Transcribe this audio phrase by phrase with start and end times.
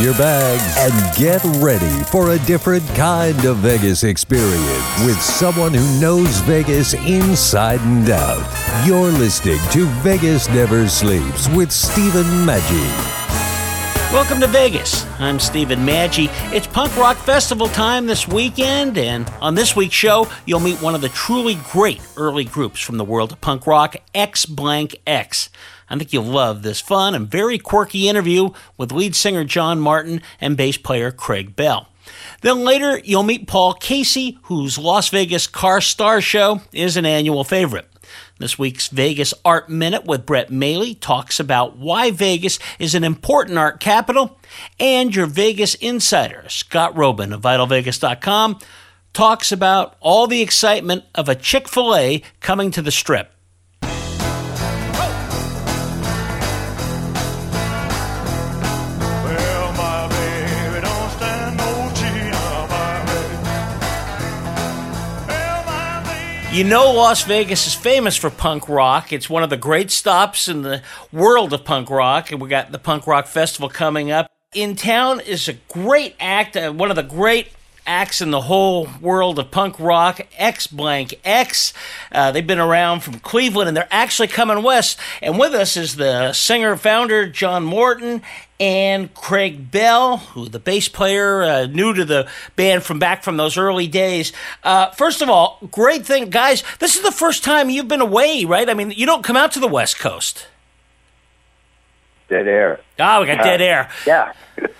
[0.00, 6.00] Your bags and get ready for a different kind of Vegas experience with someone who
[6.00, 8.86] knows Vegas inside and out.
[8.86, 13.20] You're listening to Vegas Never Sleeps with Stephen Maggi.
[14.10, 15.04] Welcome to Vegas.
[15.20, 16.28] I'm Stephen Maggi.
[16.52, 20.94] It's Punk Rock Festival time this weekend, and on this week's show, you'll meet one
[20.94, 25.50] of the truly great early groups from the world of punk rock, X Blank X.
[25.90, 30.22] I think you'll love this fun and very quirky interview with lead singer John Martin
[30.40, 31.88] and bass player Craig Bell.
[32.42, 37.44] Then later, you'll meet Paul Casey, whose Las Vegas Car Star Show is an annual
[37.44, 37.86] favorite.
[38.38, 43.58] This week's Vegas Art Minute with Brett Maly talks about why Vegas is an important
[43.58, 44.38] art capital,
[44.78, 48.58] and your Vegas insider, Scott Roeben of VitalVegas.com,
[49.12, 53.32] talks about all the excitement of a Chick fil A coming to the strip.
[66.52, 69.12] You know, Las Vegas is famous for punk rock.
[69.12, 70.82] It's one of the great stops in the
[71.12, 74.28] world of punk rock, and we got the Punk Rock Festival coming up.
[74.52, 77.52] In town is a great act, uh, one of the great
[77.86, 81.72] acts in the whole world of punk rock, X Blank X.
[82.12, 84.98] Uh, they've been around from Cleveland and they're actually coming west.
[85.22, 88.22] And with us is the singer founder, John Morton,
[88.58, 93.36] and Craig Bell, who the bass player, uh, new to the band from back from
[93.36, 94.32] those early days.
[94.62, 96.62] Uh, first of all, great thing, guys.
[96.78, 98.68] This is the first time you've been away, right?
[98.68, 100.46] I mean, you don't come out to the West Coast.
[102.30, 102.80] Dead air.
[103.00, 103.90] Ah, we got dead air.
[104.06, 104.32] Yeah.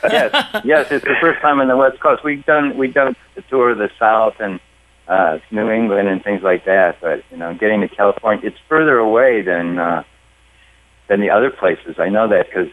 [0.04, 0.62] yes.
[0.64, 0.92] Yes.
[0.92, 2.22] It's the first time in the West Coast.
[2.22, 4.60] We've done we've done the tour of the South and
[5.08, 6.98] uh, New England and things like that.
[7.00, 10.04] But you know, getting to California, it's further away than uh,
[11.08, 11.96] than the other places.
[11.98, 12.68] I know that because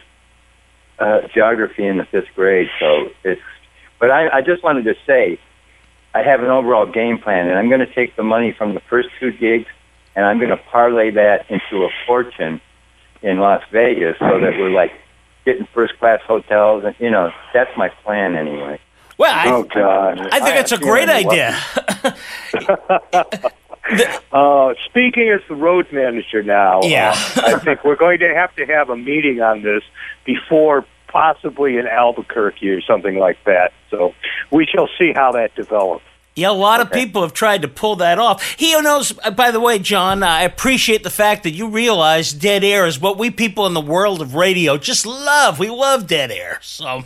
[1.00, 2.68] uh, geography in the fifth grade.
[2.78, 3.40] So it's.
[3.98, 5.40] But I, I just wanted to say,
[6.14, 8.80] I have an overall game plan, and I'm going to take the money from the
[8.88, 9.66] first two gigs,
[10.14, 12.60] and I'm going to parlay that into a fortune
[13.22, 14.92] in Las Vegas, so that we're like
[15.44, 18.80] getting first class hotels, and you know that's my plan anyway.
[19.18, 21.58] Well, I, oh God, I think it's a great idea.
[24.32, 27.10] uh, speaking as the road manager now, Yeah.
[27.36, 29.82] uh, I think we're going to have to have a meeting on this
[30.24, 33.72] before possibly in Albuquerque or something like that.
[33.90, 34.14] So
[34.52, 36.04] we shall see how that develops.
[36.38, 38.54] Yeah, a lot of people have tried to pull that off.
[38.56, 42.32] He who knows, uh, by the way, John, I appreciate the fact that you realize
[42.32, 45.58] dead air is what we people in the world of radio just love.
[45.58, 46.60] We love dead air.
[46.62, 47.02] So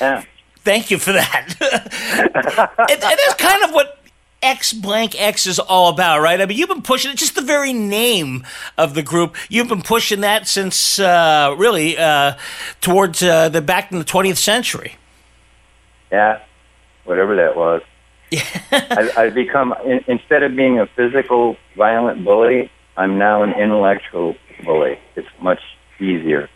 [0.00, 0.24] Yeah.
[0.64, 1.54] thank you for that.
[1.60, 3.98] and, and that's kind of what
[4.42, 6.40] X blank X is all about, right?
[6.40, 8.46] I mean, you've been pushing it, just the very name
[8.78, 9.36] of the group.
[9.50, 12.34] You've been pushing that since uh, really uh,
[12.80, 14.96] towards uh, the back in the 20th century.
[16.10, 16.40] Yeah,
[17.04, 17.82] whatever that was.
[18.32, 24.36] I, I've become in, instead of being a physical, violent bully, I'm now an intellectual
[24.64, 24.98] bully.
[25.16, 25.60] It's much
[25.98, 26.48] easier.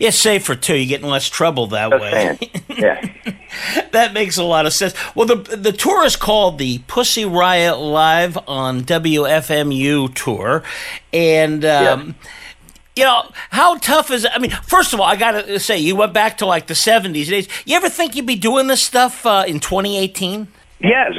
[0.00, 0.76] It's safer too.
[0.76, 2.38] You get in less trouble that Just way.
[2.68, 3.12] Yeah.
[3.92, 4.94] that makes a lot of sense.
[5.14, 10.62] Well, the the tour is called the Pussy Riot Live on WFMU tour,
[11.12, 11.64] and.
[11.64, 12.14] Um,
[12.96, 14.26] You know how tough is?
[14.28, 17.28] I mean, first of all, I gotta say, you went back to like the '70s
[17.28, 17.46] days.
[17.64, 20.48] You ever think you'd be doing this stuff uh, in 2018?
[20.80, 21.12] Yes.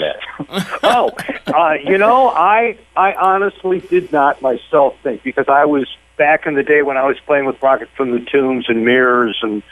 [0.84, 1.12] oh,
[1.47, 5.88] uh, you know, I I honestly did not myself think because I was
[6.18, 9.38] back in the day when I was playing with Rocket from the Tombs and Mirrors
[9.42, 9.64] and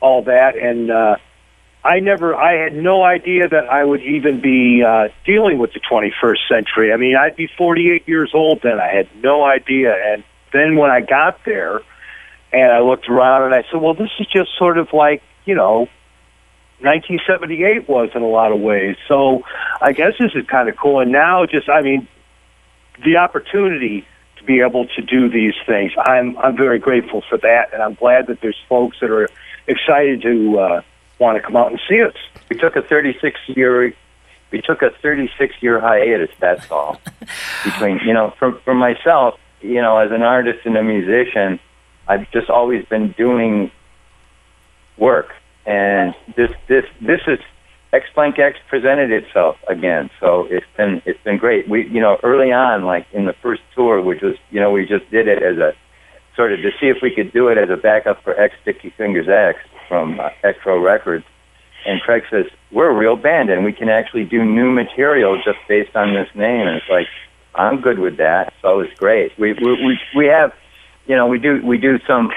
[0.00, 1.16] all that, and uh,
[1.84, 5.80] I never, I had no idea that I would even be uh, dealing with the
[5.80, 6.92] 21st century.
[6.92, 8.78] I mean, I'd be 48 years old then.
[8.78, 10.22] I had no idea, and
[10.52, 11.80] then when I got there,
[12.52, 15.54] and I looked around and I said, well, this is just sort of like you
[15.54, 15.88] know
[16.82, 18.96] 1978 was in a lot of ways.
[19.08, 19.42] So
[19.80, 21.00] I guess this is kind of cool.
[21.00, 22.08] And now, just I mean,
[23.04, 24.06] the opportunity
[24.38, 27.94] to be able to do these things, I'm I'm very grateful for that, and I'm
[27.94, 29.28] glad that there's folks that are
[29.66, 30.82] excited to uh,
[31.18, 32.14] want to come out and see us.
[32.50, 33.94] We took a 36 year
[34.50, 36.30] we took a 36 year hiatus.
[36.38, 37.00] That's all.
[37.64, 41.58] Between you know, for for myself, you know, as an artist and a musician,
[42.06, 43.70] I've just always been doing
[44.98, 45.32] work,
[45.66, 47.38] and this this this is
[47.92, 50.10] X Blank X presented itself again.
[50.18, 51.68] So it's been it's been great.
[51.68, 54.86] We you know early on, like in the first tour, which was you know we
[54.86, 55.74] just did it as a
[56.34, 58.90] sort of to see if we could do it as a backup for X Sticky
[58.96, 61.24] Fingers X from uh, Ektro Records.
[61.84, 65.58] And Craig says we're a real band and we can actually do new material just
[65.68, 66.66] based on this name.
[66.66, 67.08] And it's like
[67.54, 68.54] I'm good with that.
[68.62, 69.38] So it's great.
[69.38, 70.52] We we we, we have
[71.06, 72.30] you know we do we do some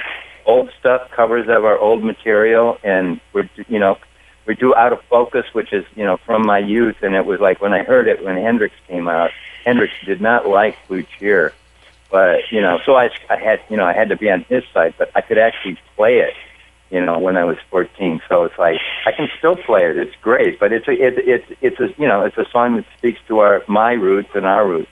[0.46, 3.98] old stuff covers of our old material and we're you know
[4.46, 7.40] we do Out of Focus, which is you know from my youth, and it was
[7.40, 9.32] like when I heard it when Hendrix came out.
[9.66, 11.54] Hendrix did not like Blue Cheer,
[12.12, 14.64] but you know, so I I had you know I had to be on his
[14.74, 16.34] side, but I could actually play it,
[16.92, 18.22] you know, when I was 14.
[18.30, 19.98] So it's like I can still play it.
[19.98, 22.86] It's great, but it's a it, it's it's a you know it's a song that
[22.98, 24.92] speaks to our my roots and our roots.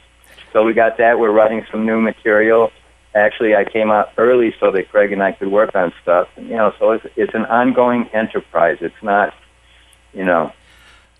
[0.51, 1.19] So we got that.
[1.19, 2.71] We're writing some new material.
[3.15, 6.27] Actually, I came out early so that Craig and I could work on stuff.
[6.35, 8.77] And, you know, so it's it's an ongoing enterprise.
[8.81, 9.33] It's not
[10.13, 10.51] you know.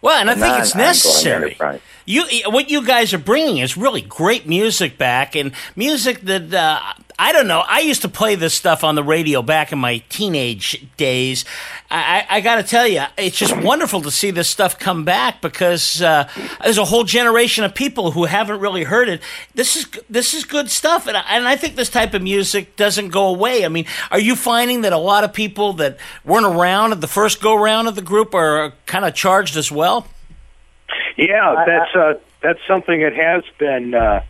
[0.02, 1.56] Well, and I think it's necessary.
[2.06, 6.94] You, what you guys are bringing is really great music back, and music that uh,
[7.20, 7.64] I don't know.
[7.68, 11.46] I used to play this stuff on the radio back in my teenage days.
[11.92, 15.42] I, I got to tell you, it's just wonderful to see this stuff come back
[15.42, 16.28] because uh,
[16.64, 19.22] there's a whole generation of people who haven't really heard it.
[19.54, 22.76] This is this is good stuff, and I, and I think this type of music
[22.76, 23.64] doesn't go away.
[23.64, 27.08] I mean, are you finding that a lot of people that weren't around at the
[27.08, 30.08] first go round of the group are kind of charged as well?
[31.16, 34.24] Yeah, that's uh, that's something that has been uh,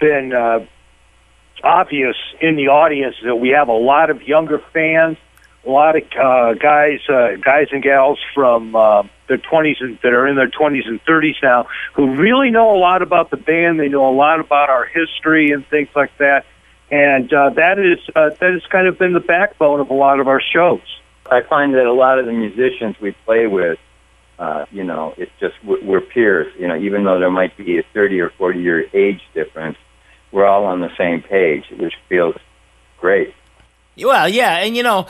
[0.00, 0.66] been uh,
[1.66, 5.18] obvious in the audience that we have a lot of younger fans,
[5.66, 10.12] a lot of uh, guys, uh, guys and gals from uh, their 20s and that
[10.12, 13.80] are in their 20s and 30s now who really know a lot about the band.
[13.80, 16.44] They know a lot about our history and things like that,
[16.90, 20.20] and uh, that is uh, that has kind of been the backbone of a lot
[20.20, 20.82] of our shows.
[21.28, 23.80] I find that a lot of the musicians we play with
[24.38, 26.52] uh, you know, it's just we're peers.
[26.58, 29.78] You know, even though there might be a 30 or 40 year age difference,
[30.36, 32.36] we're all on the same page, which feels
[33.00, 33.34] great.
[33.98, 35.06] Well, yeah, and you know,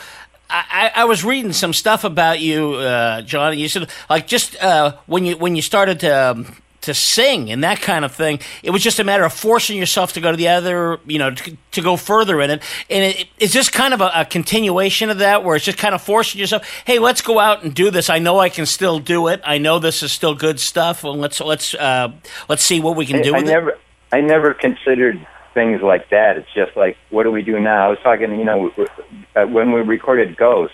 [0.49, 3.59] I, I was reading some stuff about you, uh, John.
[3.59, 6.31] You said like just uh, when you when you started to.
[6.31, 8.39] Um, to sing and that kind of thing.
[8.63, 11.33] It was just a matter of forcing yourself to go to the other, you know,
[11.33, 12.63] to, to go further in it.
[12.89, 15.97] And it, it's just kind of a, a, continuation of that, where it's just kind
[15.97, 16.65] of forcing yourself.
[16.85, 18.09] Hey, let's go out and do this.
[18.09, 19.41] I know I can still do it.
[19.43, 21.03] I know this is still good stuff.
[21.03, 22.13] Well, let's let's uh,
[22.49, 23.35] let's see what we can do.
[23.35, 23.81] I never, it.
[24.17, 26.37] I never considered things like that.
[26.37, 27.87] It's just like, what do we do now?
[27.87, 28.71] I was talking, you know,
[29.35, 30.73] uh, when we recorded Ghost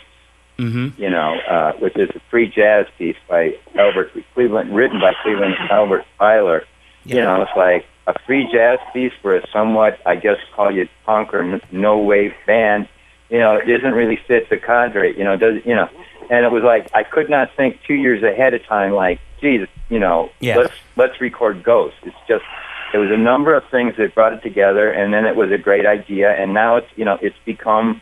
[0.58, 1.00] mm-hmm.
[1.00, 5.54] you know, uh, which is a free jazz piece by Albert Cleveland, written by Cleveland
[5.70, 6.62] Albert Ayler.
[7.04, 7.16] Yeah.
[7.16, 10.88] You know, it's like a free jazz piece for a somewhat, I guess, call you
[11.04, 12.88] punk or no wave band.
[13.28, 15.16] You know, it doesn't really fit the cadre.
[15.16, 15.88] You know, does you know?
[16.30, 18.92] And it was like I could not think two years ahead of time.
[18.92, 20.56] Like, geez, you know, yeah.
[20.56, 21.96] let's let's record Ghost.
[22.04, 22.44] It's just
[22.94, 25.58] it was a number of things that brought it together, and then it was a
[25.58, 26.30] great idea.
[26.30, 28.00] And now it's you know it's become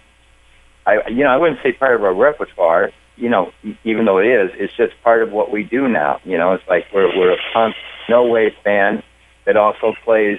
[0.87, 2.91] I, you know, I wouldn't say part of our repertoire.
[3.17, 3.53] You know,
[3.85, 6.21] even though it is, it's just part of what we do now.
[6.25, 7.75] You know, it's like we're we're a punk
[8.09, 9.03] no wave band
[9.47, 10.39] that also plays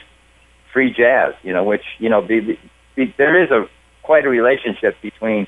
[0.73, 1.33] free jazz.
[1.43, 2.57] You know, which you know, be,
[2.95, 3.65] be, there is a
[4.01, 5.47] quite a relationship between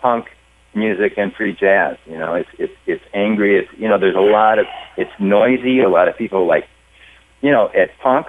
[0.00, 0.26] punk
[0.74, 1.98] music and free jazz.
[2.06, 3.58] You know, it's it's it's angry.
[3.58, 4.66] It's you know, there's a lot of
[4.96, 5.80] it's noisy.
[5.80, 6.64] A lot of people like,
[7.44, 8.28] you know, at punk,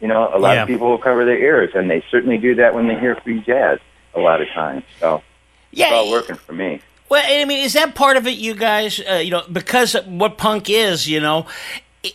[0.00, 0.62] you know, a lot yeah.
[0.62, 3.40] of people will cover their ears, and they certainly do that when they hear free
[3.40, 3.78] jazz
[4.12, 4.82] a lot of times.
[4.98, 5.22] So
[5.70, 6.80] yeah, it's all working for me.
[7.08, 9.00] Well, I mean, is that part of it, you guys?
[9.00, 11.46] Uh, you know, because what punk is, you know,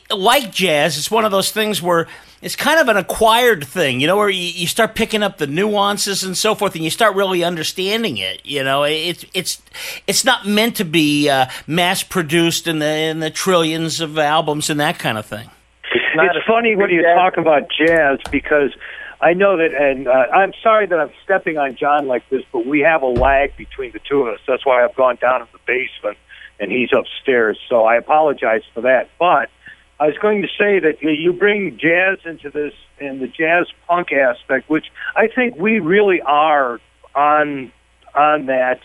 [0.09, 2.07] like jazz, it's one of those things where
[2.41, 5.47] it's kind of an acquired thing, you know, where you, you, start picking up the
[5.47, 8.41] nuances and so forth, and you start really understanding it.
[8.43, 9.61] You know, it's it's
[10.05, 14.69] it's not meant to be uh, mass produced in the in the trillions of albums
[14.69, 15.49] and that kind of thing.
[16.19, 18.71] It's, funny when you talk about jazz because
[19.21, 22.65] I know that, and uh, I'm sorry that I'm stepping on John like this, but
[22.65, 24.39] we have a lag between the two of us.
[24.47, 26.17] That's why I've gone down to the basement
[26.59, 27.59] and he's upstairs.
[27.69, 29.09] So I apologize for that.
[29.19, 29.49] But
[29.99, 34.11] I was going to say that you bring jazz into this and the jazz punk
[34.11, 36.79] aspect, which I think we really are
[37.13, 37.71] on
[38.13, 38.79] on that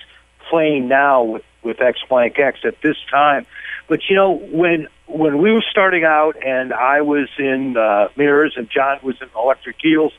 [0.49, 3.47] plane now with with X Blank X at this time.
[3.89, 8.55] But you know, when when we were starting out, and I was in uh, Mirrors,
[8.57, 10.12] and John was in Electric Eels,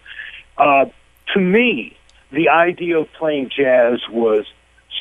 [0.57, 0.85] uh,
[1.33, 1.97] to me,
[2.31, 4.45] the idea of playing jazz was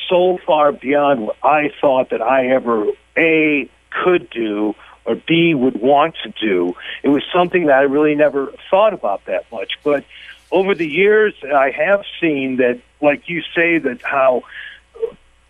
[0.09, 5.79] so far beyond what I thought that I ever a could do or B would
[5.81, 6.75] want to do.
[7.03, 9.73] It was something that I really never thought about that much.
[9.83, 10.05] But
[10.51, 14.43] over the years, I have seen that, like you say, that how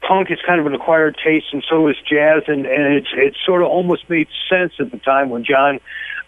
[0.02, 3.36] punk is kind of an acquired taste, and so is jazz, and and it's it
[3.46, 5.80] sort of almost made sense at the time when John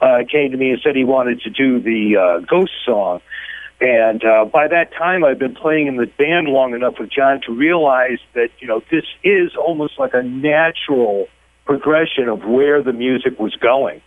[0.02, 3.22] uh, came to me and said he wanted to do the uh, Ghost song.
[3.82, 7.42] And uh, by that time, I'd been playing in the band long enough with John
[7.48, 11.28] to realize that you know this is almost like a natural
[11.66, 14.02] progression of where the music was going.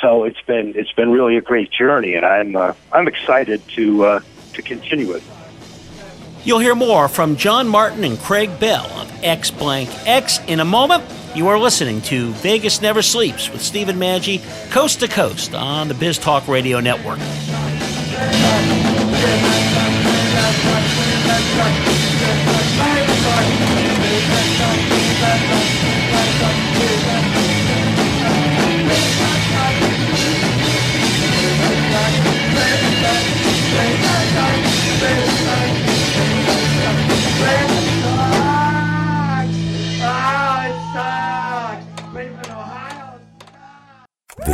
[0.00, 4.04] So it's been it's been really a great journey, and I'm uh, I'm excited to
[4.04, 4.20] uh,
[4.54, 5.22] to continue it.
[6.44, 10.64] You'll hear more from John Martin and Craig Bell of X Blank X in a
[10.64, 11.04] moment.
[11.36, 15.94] You are listening to Vegas Never Sleeps with Stephen Maggi, coast to coast on the
[15.94, 17.20] Biz Talk Radio Network.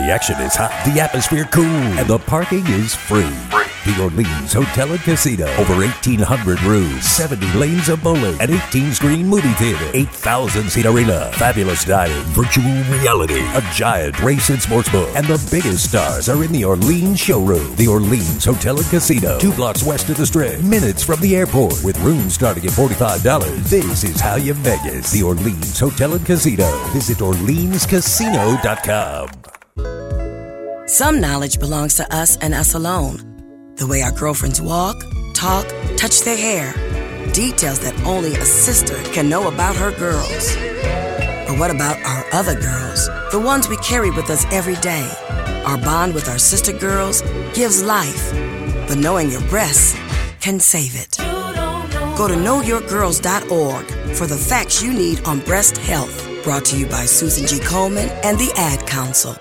[0.08, 3.28] The action is hot, the atmosphere cool, and the parking is free.
[3.84, 5.44] The Orleans Hotel and Casino.
[5.56, 11.30] Over 1,800 rooms, 70 lanes of bowling, an 18 screen movie theater, 8,000 seat arena,
[11.34, 16.42] fabulous dining, virtual reality, a giant race and sports book, and the biggest stars are
[16.42, 17.76] in the Orleans showroom.
[17.76, 19.38] The Orleans Hotel and Casino.
[19.38, 23.68] Two blocks west of the strip, minutes from the airport, with rooms starting at $45.
[23.68, 25.12] This is how you Vegas.
[25.12, 26.66] The Orleans Hotel and Casino.
[26.94, 29.57] Visit OrleansCasino.com.
[30.88, 33.75] Some knowledge belongs to us and us alone.
[33.76, 34.97] The way our girlfriends walk,
[35.35, 35.66] talk,
[35.97, 36.73] touch their hair.
[37.32, 40.56] Details that only a sister can know about her girls.
[41.47, 43.06] But what about our other girls?
[43.32, 45.08] The ones we carry with us every day.
[45.64, 47.23] Our bond with our sister girls
[47.54, 48.32] gives life.
[48.88, 49.94] But knowing your breasts
[50.40, 51.18] can save it.
[52.16, 56.26] Go to knowyourgirls.org for the facts you need on breast health.
[56.42, 57.58] Brought to you by Susan G.
[57.58, 59.37] Komen and the Ad Council.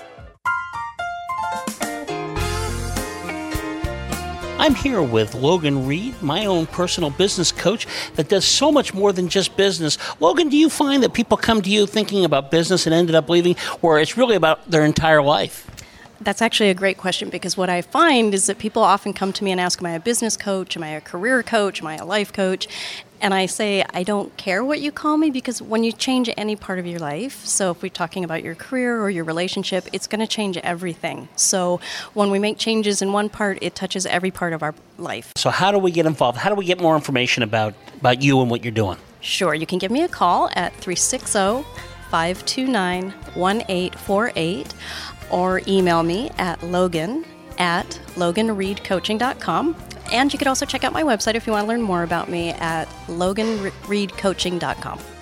[4.68, 9.14] I'm here with Logan Reed, my own personal business coach that does so much more
[9.14, 9.98] than just business.
[10.20, 13.30] Logan, do you find that people come to you thinking about business and ended up
[13.30, 15.72] leaving, or it's really about their entire life?
[16.20, 19.44] That's actually a great question because what I find is that people often come to
[19.46, 20.76] me and ask, Am I a business coach?
[20.76, 21.80] Am I a career coach?
[21.80, 22.68] Am I a life coach?
[23.20, 26.56] And I say, I don't care what you call me because when you change any
[26.56, 30.08] part of your life, so if we're talking about your career or your relationship, it's
[30.08, 31.28] going to change everything.
[31.36, 31.80] So
[32.14, 35.34] when we make changes in one part, it touches every part of our life.
[35.36, 36.38] So, how do we get involved?
[36.38, 38.98] How do we get more information about, about you and what you're doing?
[39.20, 41.64] Sure, you can give me a call at 360
[42.10, 44.74] 529 1848
[45.30, 47.26] or email me at logan
[47.58, 49.76] at loganreedcoaching.com.
[50.12, 52.30] And you could also check out my website if you want to learn more about
[52.30, 55.17] me at loganreedcoaching.com.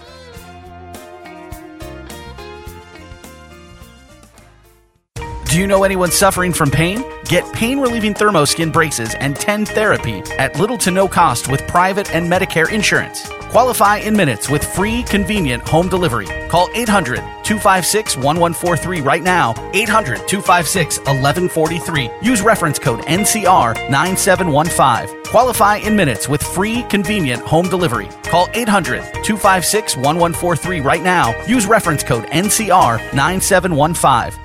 [5.55, 7.01] Do you know anyone suffering from pain?
[7.24, 12.13] Get pain relieving thermoskin braces and 10 therapy at little to no cost with private
[12.13, 13.29] and Medicare insurance.
[13.51, 16.25] Qualify in minutes with free, convenient home delivery.
[16.50, 19.53] Call 800 256 1143 right now.
[19.74, 22.09] 800 256 1143.
[22.21, 25.24] Use reference code NCR 9715.
[25.24, 28.09] Qualify in minutes with free, convenient home delivery.
[28.24, 31.33] Call 800 256 1143 right now.
[31.45, 34.44] Use reference code NCR 9715.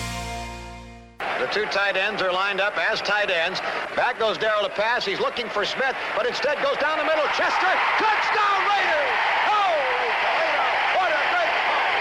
[1.51, 3.59] Two tight ends are lined up as tight ends.
[3.99, 5.03] Back goes Darrell to pass.
[5.03, 7.27] He's looking for Smith, but instead goes down the middle.
[7.35, 9.11] Chester, touchdown Raiders!
[9.51, 9.75] Oh,
[10.23, 10.63] Toledo!
[10.95, 11.91] What a great ball!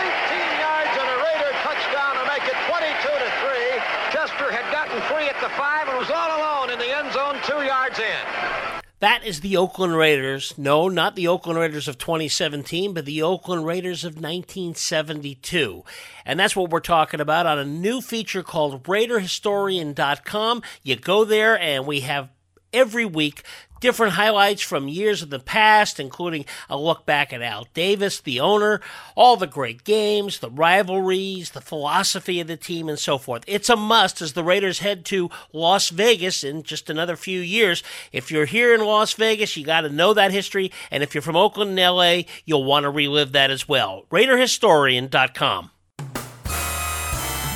[0.00, 4.16] 19 yards and a Raider touchdown to make it 22 to 3.
[4.16, 7.36] Chester had gotten free at the five and was all alone in the end zone,
[7.44, 8.63] two yards in.
[9.00, 10.54] That is the Oakland Raiders.
[10.56, 15.84] No, not the Oakland Raiders of 2017, but the Oakland Raiders of 1972.
[16.24, 20.62] And that's what we're talking about on a new feature called RaiderHistorian.com.
[20.82, 22.30] You go there, and we have
[22.72, 23.42] every week
[23.84, 28.40] different highlights from years of the past, including a look back at Al Davis, the
[28.40, 28.80] owner,
[29.14, 33.44] all the great games, the rivalries, the philosophy of the team, and so forth.
[33.46, 37.82] It's a must as the Raiders head to Las Vegas in just another few years.
[38.10, 41.20] If you're here in Las Vegas, you got to know that history, and if you're
[41.20, 44.06] from Oakland and LA, you'll want to relive that as well.
[44.10, 45.72] RaiderHistorian.com.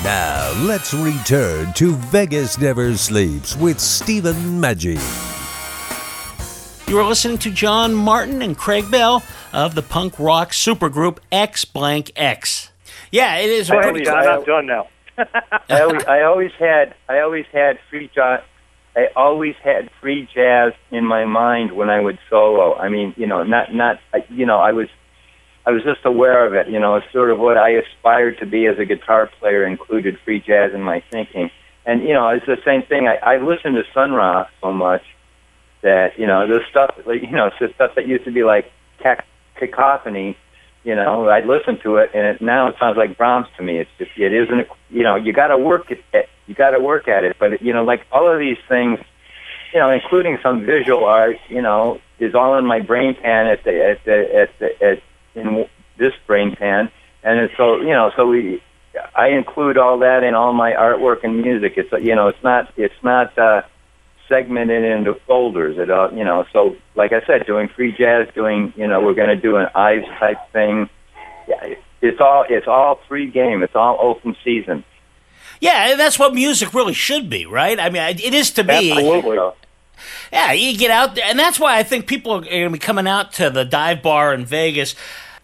[0.04, 5.37] Now, let's return to Vegas Never Sleeps with Stephen Maggi.
[6.88, 11.66] You are listening to John Martin and Craig Bell of the punk rock supergroup X
[11.66, 12.72] Blank X.
[13.12, 13.70] Yeah, it is.
[13.70, 14.88] I pretty I'm not done now.
[15.68, 18.40] I always, I always had I always had free jazz.
[18.96, 22.74] I always had free jazz in my mind when I would solo.
[22.74, 23.98] I mean, you know, not not
[24.30, 24.88] you know, I was
[25.66, 26.72] I was just aware of it.
[26.72, 30.16] You know, it's sort of what I aspired to be as a guitar player included
[30.24, 31.50] free jazz in my thinking.
[31.84, 33.06] And you know, it's the same thing.
[33.06, 35.02] I, I listened to Sun Ra so much
[35.82, 36.94] that you know the stuff.
[37.06, 38.70] like, You know, it's the stuff that used to be like
[39.02, 40.36] cac- cacophony.
[40.84, 43.78] You know, I'd listen to it, and it, now it sounds like Brahms to me.
[43.78, 44.68] It's just it isn't.
[44.90, 46.28] You know, you got to work at it.
[46.46, 47.36] You got to work at it.
[47.38, 48.98] But you know, like all of these things,
[49.74, 53.64] you know, including some visual art, you know, is all in my brain pan at
[53.64, 55.02] the at the at the at
[55.34, 55.68] in
[55.98, 56.90] this brain pan,
[57.22, 58.62] and it's so you know, so we.
[59.14, 61.74] I include all that in all my artwork and music.
[61.76, 63.62] It's you know, it's not it's not uh,
[64.28, 66.08] segmented into folders at all.
[66.08, 69.28] Uh, you know, so like I said, doing free jazz, doing you know, we're going
[69.28, 70.88] to do an Ives type thing.
[71.48, 73.62] Yeah, it's all it's all free game.
[73.62, 74.84] It's all open season.
[75.60, 77.80] Yeah, that's what music really should be, right?
[77.80, 78.92] I mean, it is to be.
[78.92, 79.38] Absolutely.
[80.32, 82.78] Yeah, you get out there, and that's why I think people are going to be
[82.78, 84.94] coming out to the dive bar in Vegas.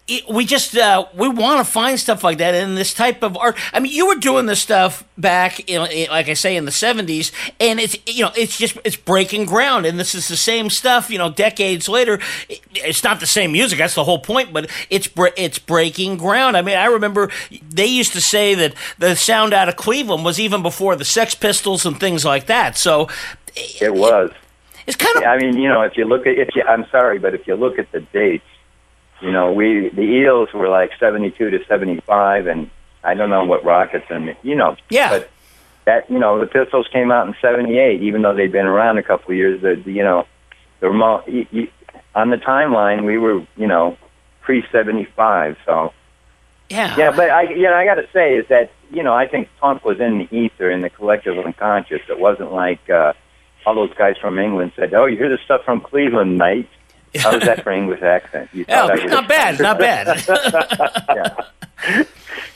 [0.07, 3.35] It, we just uh, we want to find stuff like that in this type of
[3.37, 3.57] art.
[3.73, 6.71] I mean, you were doing this stuff back, in, in, like I say, in the
[6.71, 10.69] '70s, and it's you know it's just it's breaking ground, and this is the same
[10.69, 11.09] stuff.
[11.09, 13.79] You know, decades later, it, it's not the same music.
[13.79, 16.55] That's the whole point, but it's it's breaking ground.
[16.55, 17.31] I mean, I remember
[17.67, 21.33] they used to say that the sound out of Cleveland was even before the Sex
[21.33, 22.77] Pistols and things like that.
[22.77, 23.09] So
[23.81, 24.31] It was.
[24.87, 25.23] It's kind of.
[25.23, 27.55] I mean, you know, if you look at if you, I'm sorry, but if you
[27.55, 28.45] look at the dates,
[29.25, 32.69] you know, we the Eels were like 72 to 75, and
[33.03, 35.09] I don't know what Rockets and you know, yeah.
[35.09, 35.29] But
[35.85, 39.03] that you know, the Pistols came out in 78, even though they'd been around a
[39.03, 39.61] couple of years.
[39.61, 40.27] The you know,
[40.79, 41.67] the remote you, you,
[42.13, 43.97] on the timeline, we were you know
[44.41, 45.91] pre 75, so.
[46.69, 46.95] Yeah.
[46.97, 49.49] Yeah, but I, you know, I got to say is that you know I think
[49.59, 52.01] punk was in the ether, in the collective unconscious.
[52.09, 53.13] It wasn't like uh,
[53.65, 56.69] all those guys from England said, "Oh, you hear this stuff from Cleveland, mate."
[57.19, 58.49] How was that for English accent?
[58.53, 60.07] You Oh, thought I not bad, not bad.
[61.09, 62.03] yeah.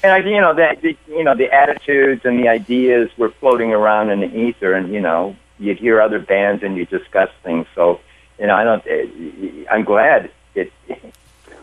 [0.04, 3.72] And I, you know, that the, you know the attitudes and the ideas were floating
[3.74, 7.67] around in the ether, and you know, you'd hear other bands and you discuss things.
[7.76, 8.00] So,
[8.39, 8.84] you know, I don't.
[8.88, 10.72] eh, I'm glad it.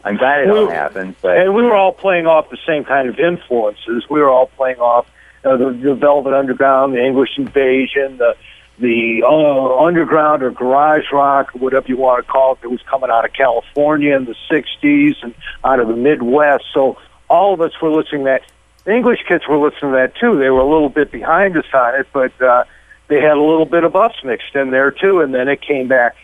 [0.05, 3.09] I'm glad it all happened, but and we were all playing off the same kind
[3.09, 4.05] of influences.
[4.09, 5.11] We were all playing off
[5.45, 8.37] uh, the, the Velvet Underground, the English Invasion, the
[8.79, 12.83] the uh, underground or garage rock, or whatever you want to call it, that was
[12.83, 15.35] coming out of California in the '60s and
[15.65, 16.65] out of the Midwest.
[16.75, 18.43] So all of us were listening to that.
[18.85, 20.39] The English kids were listening to that too.
[20.39, 22.65] They were a little bit behind us on it, but uh,
[23.09, 25.21] they had a little bit of us mixed in there too.
[25.21, 26.17] And then it came back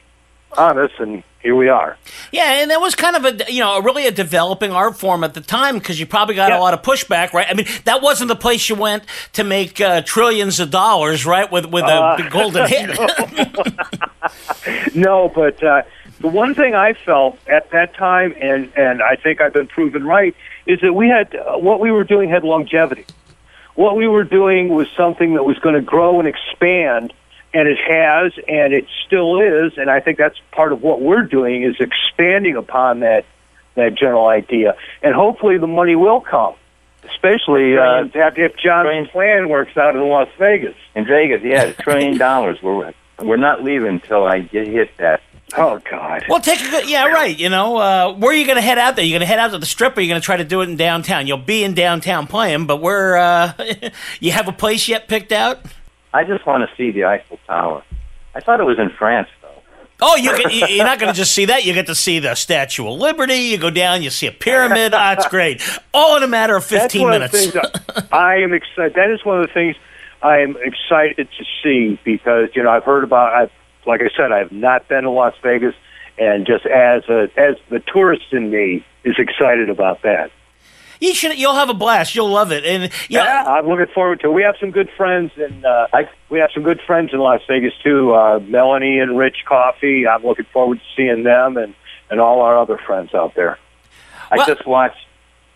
[0.56, 1.96] on us, and here we are.
[2.30, 5.34] Yeah, and that was kind of a you know really a developing art form at
[5.34, 7.46] the time because you probably got a lot of pushback, right?
[7.48, 11.50] I mean, that wasn't the place you went to make uh, trillions of dollars, right?
[11.50, 12.90] With with Uh, the golden hit.
[14.94, 15.82] no, but uh,
[16.20, 20.04] the one thing I felt at that time, and and I think I've been proven
[20.04, 20.34] right,
[20.66, 23.04] is that we had uh, what we were doing had longevity.
[23.74, 27.12] What we were doing was something that was going to grow and expand,
[27.54, 31.22] and it has, and it still is, and I think that's part of what we're
[31.22, 33.24] doing is expanding upon that
[33.74, 36.54] that general idea, and hopefully the money will come,
[37.04, 40.76] especially uh, if if John's plan works out in Las Vegas.
[40.94, 42.58] in Vegas, yeah, a trillion dollars.
[42.62, 45.22] We're we're not leaving until I get hit that.
[45.54, 46.24] Oh God.
[46.30, 47.38] Well, take a good, yeah, right.
[47.38, 49.04] You know, uh, where are you going to head out there?
[49.04, 50.62] You going to head out to the strip, or you going to try to do
[50.62, 51.26] it in downtown?
[51.26, 53.18] You'll be in downtown playing, but where?
[53.18, 53.52] Uh,
[54.20, 55.60] you have a place yet picked out?
[56.12, 57.82] I just want to see the Eiffel Tower.
[58.34, 59.48] I thought it was in France, though.
[60.00, 61.64] Oh, you get, you- you're not going to just see that.
[61.64, 63.34] You get to see the Statue of Liberty.
[63.34, 64.94] You go down, you see a pyramid.
[64.94, 65.62] Ah, it's great.
[65.94, 67.54] All in a matter of 15 That's minutes.
[67.54, 68.94] Of I, I am excited.
[68.94, 69.76] That is one of the things
[70.22, 73.32] I am excited to see because you know I've heard about.
[73.32, 73.50] I've
[73.86, 75.74] like I said, I have not been to Las Vegas,
[76.18, 80.30] and just as a as the tourist in me is excited about that.
[81.02, 81.36] You should.
[81.36, 82.14] You'll have a blast.
[82.14, 82.64] You'll love it.
[82.64, 84.28] And you know, Yeah, I'm looking forward to.
[84.28, 84.32] it.
[84.32, 87.40] We have some good friends, and uh, I, we have some good friends in Las
[87.48, 88.14] Vegas too.
[88.14, 90.06] Uh, Melanie and Rich Coffee.
[90.06, 91.74] I'm looking forward to seeing them and
[92.08, 93.58] and all our other friends out there.
[94.30, 95.04] I just watched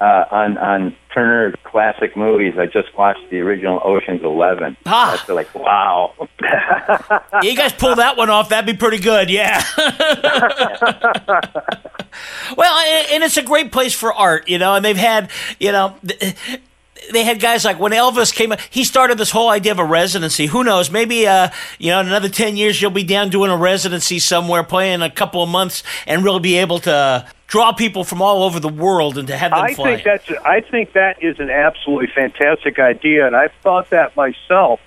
[0.01, 2.55] uh, on on Turner Classic Movies.
[2.59, 4.77] I just watched the original Ocean's Eleven.
[4.87, 5.15] Ah.
[5.17, 6.13] That's like wow.
[7.43, 8.49] you guys pull that one off.
[8.51, 9.31] That'd be pretty good.
[9.31, 9.63] Yeah.
[12.57, 12.79] well,
[13.13, 14.75] and it's a great place for art, you know.
[14.75, 15.97] And they've had, you know.
[16.07, 16.35] th-
[17.13, 19.85] They had guys like when Elvis came, up, he started this whole idea of a
[19.85, 20.47] residency.
[20.47, 20.91] Who knows?
[20.91, 24.65] Maybe, uh, you know, in another 10 years, you'll be down doing a residency somewhere,
[24.65, 28.59] playing a couple of months, and really be able to draw people from all over
[28.61, 29.95] the world and to have them I fly.
[29.97, 34.81] think that's I think that is an absolutely fantastic idea, and I've thought that myself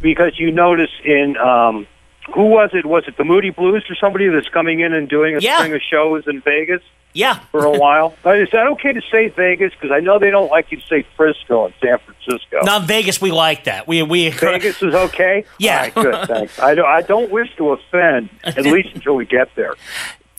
[0.00, 1.86] because you notice in um,
[2.34, 2.86] who was it?
[2.86, 5.56] Was it the Moody Blues or somebody that's coming in and doing a Yeah.
[5.58, 6.82] string of shows in Vegas?
[7.12, 8.14] Yeah, for a while.
[8.24, 9.72] Is that okay to say Vegas?
[9.74, 12.60] Because I know they don't like you to say Frisco and San Francisco.
[12.62, 13.88] Not Vegas, we like that.
[13.88, 15.44] We we Vegas is okay.
[15.58, 15.80] Yeah.
[15.80, 16.28] Right, good.
[16.28, 16.58] Thanks.
[16.60, 16.86] I don't.
[16.86, 19.74] I don't wish to offend, at least until we get there.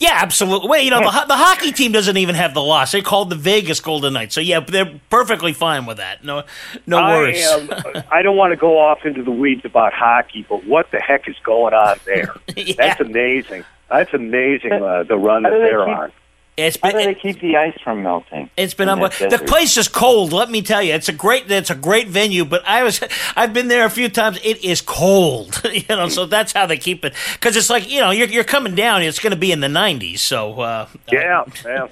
[0.02, 0.68] Yeah, absolutely.
[0.68, 2.92] Well, you know, the, ho- the hockey team doesn't even have the loss.
[2.92, 4.34] They're called the Vegas Golden Knights.
[4.34, 6.24] So yeah, they're perfectly fine with that.
[6.24, 6.42] No,
[6.88, 7.46] no worries.
[7.48, 10.90] I, am, I don't want to go off into the weeds about hockey, but what
[10.90, 12.34] the heck is going on there?
[12.78, 13.64] That's amazing.
[13.92, 14.72] That's amazing.
[14.74, 16.12] Uh, the run that they they're on.
[16.58, 18.50] It's How do they keep the ice from melting?
[18.58, 19.30] It's been unbelievable.
[19.38, 20.34] The place is cold.
[20.34, 21.50] Let me tell you, it's a great.
[21.50, 22.44] It's a great venue.
[22.44, 23.02] But I was,
[23.38, 24.38] I've been there a few times.
[24.44, 26.10] It is cold, you know.
[26.10, 27.14] So that's how they keep it.
[27.34, 29.02] Because it's like you know, you're you're coming down.
[29.02, 30.20] It's going to be in the 90s.
[30.20, 31.88] So uh, Yeah, yeah.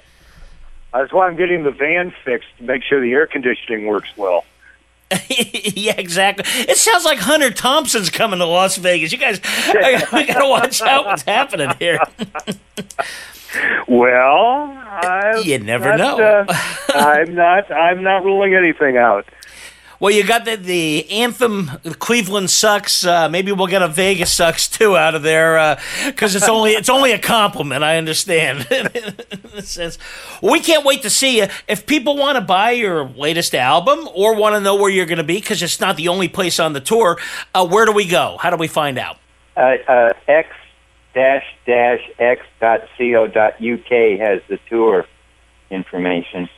[0.92, 4.44] That's why I'm getting the van fixed to make sure the air conditioning works well.
[5.28, 6.44] yeah, exactly.
[6.46, 9.10] It sounds like Hunter Thompson's coming to Las Vegas.
[9.10, 9.40] You guys,
[10.12, 11.98] we got to watch out what's happening here.
[13.88, 16.24] Well, I, You never not, know.
[16.24, 16.44] Uh,
[16.94, 17.70] I'm not.
[17.70, 19.26] I'm not ruling anything out.
[19.98, 21.66] Well, you got the, the anthem
[21.98, 26.48] "Cleveland sucks." Uh, maybe we'll get a Vegas sucks too out of there because it's
[26.48, 27.84] only it's only a compliment.
[27.84, 28.66] I understand.
[29.60, 29.98] Sense.
[30.42, 31.48] We can't wait to see you.
[31.68, 35.18] If people want to buy your latest album or want to know where you're going
[35.18, 37.18] to be, because it's not the only place on the tour,
[37.54, 38.38] uh, where do we go?
[38.40, 39.18] How do we find out?
[39.54, 40.48] Uh, uh, x
[41.14, 45.04] dash dash x dot co dot uk has the tour
[45.70, 46.48] information,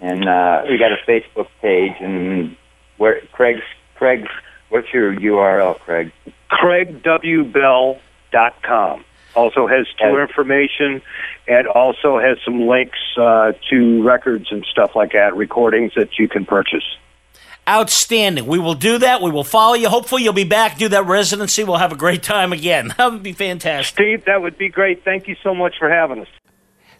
[0.00, 1.94] and uh, we got a Facebook page.
[2.00, 2.56] And
[2.96, 3.62] where Craig's
[3.94, 4.28] Craig's
[4.68, 6.12] what's your URL, Craig?
[6.50, 11.02] CraigWBell.com also has tour information
[11.46, 16.28] and also has some links uh, to records and stuff like that, recordings that you
[16.28, 16.84] can purchase.
[17.68, 18.46] Outstanding.
[18.46, 19.20] We will do that.
[19.20, 19.90] We will follow you.
[19.90, 20.78] Hopefully, you'll be back.
[20.78, 21.64] Do that residency.
[21.64, 22.94] We'll have a great time again.
[22.98, 23.94] That would be fantastic.
[23.94, 25.04] Steve, that would be great.
[25.04, 26.28] Thank you so much for having us.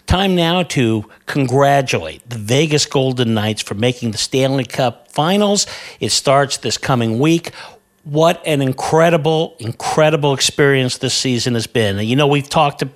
[0.06, 5.66] Time now to congratulate the Vegas Golden Knights for making the Stanley Cup Finals.
[6.00, 7.52] It starts this coming week.
[8.04, 11.98] What an incredible, incredible experience this season has been.
[11.98, 12.88] You know, we've talked to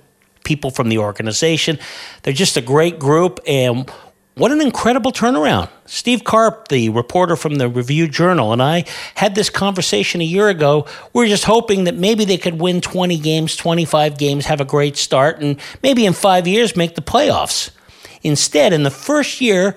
[0.43, 1.77] people from the organization.
[2.23, 3.91] They're just a great group, and
[4.35, 5.69] what an incredible turnaround.
[5.85, 10.49] Steve Karp, the reporter from the Review Journal, and I had this conversation a year
[10.49, 10.87] ago.
[11.13, 14.97] We're just hoping that maybe they could win 20 games, 25 games, have a great
[14.97, 17.69] start, and maybe in five years make the playoffs.
[18.23, 19.75] Instead, in the first year,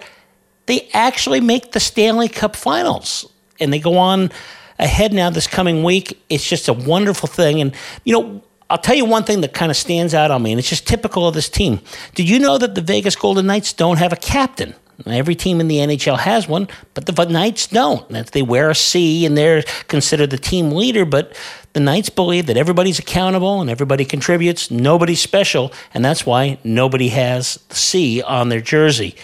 [0.67, 4.31] they actually make the Stanley Cup finals and they go on
[4.79, 6.23] ahead now this coming week.
[6.29, 7.61] It's just a wonderful thing.
[7.61, 10.53] And, you know, I'll tell you one thing that kind of stands out on me,
[10.53, 11.81] and it's just typical of this team.
[12.15, 14.75] Did you know that the Vegas Golden Knights don't have a captain?
[15.07, 18.09] Every team in the NHL has one, but the Knights don't.
[18.33, 21.37] They wear a C and they're considered the team leader, but
[21.75, 24.71] the Knights believe that everybody's accountable and everybody contributes.
[24.71, 29.15] Nobody's special, and that's why nobody has the C on their jersey.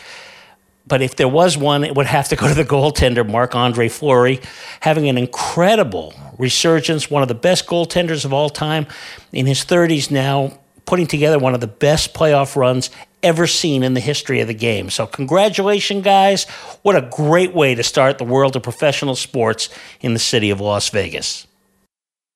[0.93, 3.89] But if there was one, it would have to go to the goaltender, Marc Andre
[3.89, 4.43] Fleury,
[4.81, 8.87] having an incredible resurgence, one of the best goaltenders of all time
[9.33, 10.53] in his 30s now,
[10.85, 12.91] putting together one of the best playoff runs
[13.23, 14.91] ever seen in the history of the game.
[14.91, 16.45] So, congratulations, guys.
[16.83, 19.71] What a great way to start the world of professional sports
[20.03, 21.47] in the city of Las Vegas.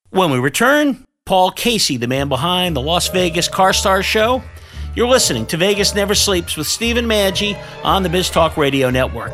[0.08, 4.42] When we return, Paul Casey, the man behind the Las Vegas Car Star Show.
[4.96, 9.30] You're listening to Vegas Never Sleeps with Stephen Maggi on the BizTalk Radio Network.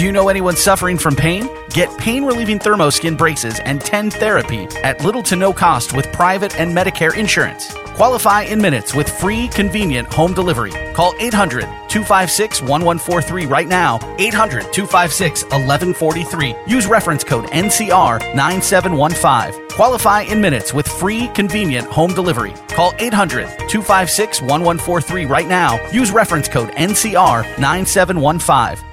[0.00, 1.46] Do you know anyone suffering from pain?
[1.68, 6.58] Get pain relieving thermoskin braces and 10 therapy at little to no cost with private
[6.58, 7.74] and Medicare insurance.
[7.96, 10.70] Qualify in minutes with free, convenient home delivery.
[10.94, 13.98] Call 800 256 1143 right now.
[14.18, 16.54] 800 256 1143.
[16.66, 19.68] Use reference code NCR 9715.
[19.68, 22.54] Qualify in minutes with free, convenient home delivery.
[22.68, 25.78] Call 800 256 1143 right now.
[25.90, 28.89] Use reference code NCR 9715.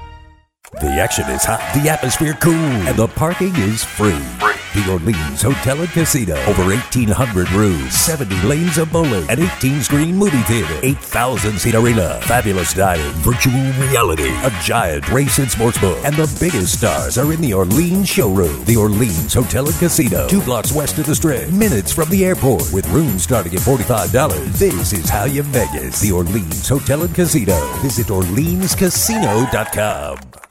[0.73, 4.19] The action is hot, the atmosphere cool, and the parking is free.
[4.75, 6.36] The Orleans Hotel and Casino.
[6.43, 12.19] Over 1,800 rooms, 70 lanes of bowling, an 18 screen movie theater, 8,000 seat arena,
[12.23, 13.53] fabulous dining, virtual
[13.88, 18.10] reality, a giant race and sports book, and the biggest stars are in the Orleans
[18.10, 18.65] showroom.
[18.65, 20.27] The Orleans Hotel and Casino.
[20.27, 24.60] Two blocks west of the strip, minutes from the airport, with rooms starting at $45.
[24.60, 26.01] This is how you Vegas.
[26.01, 27.56] The Orleans Hotel and Casino.
[27.82, 30.47] Visit OrleansCasino.com.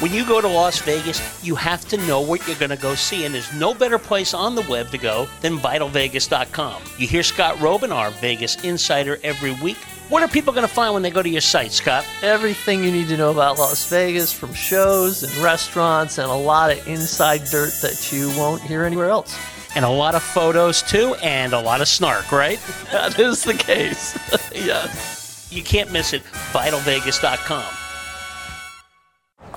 [0.00, 2.94] When you go to Las Vegas, you have to know what you're going to go
[2.94, 6.82] see, and there's no better place on the web to go than VitalVegas.com.
[6.98, 9.78] You hear Scott Roeben, our Vegas insider, every week.
[10.08, 12.06] What are people going to find when they go to your site, Scott?
[12.22, 16.70] Everything you need to know about Las Vegas from shows and restaurants and a lot
[16.70, 19.36] of inside dirt that you won't hear anywhere else.
[19.74, 22.60] And a lot of photos, too, and a lot of snark, right?
[22.92, 24.16] that is the case.
[24.54, 25.48] yes.
[25.50, 26.22] You can't miss it.
[26.52, 27.77] VitalVegas.com.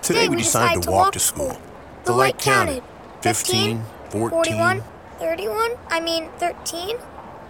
[0.01, 1.59] Today we decided to walk to school.
[2.05, 2.83] The light counted
[3.21, 4.29] 15, 14.
[4.29, 4.83] 41,
[5.19, 6.97] 31, I mean 13.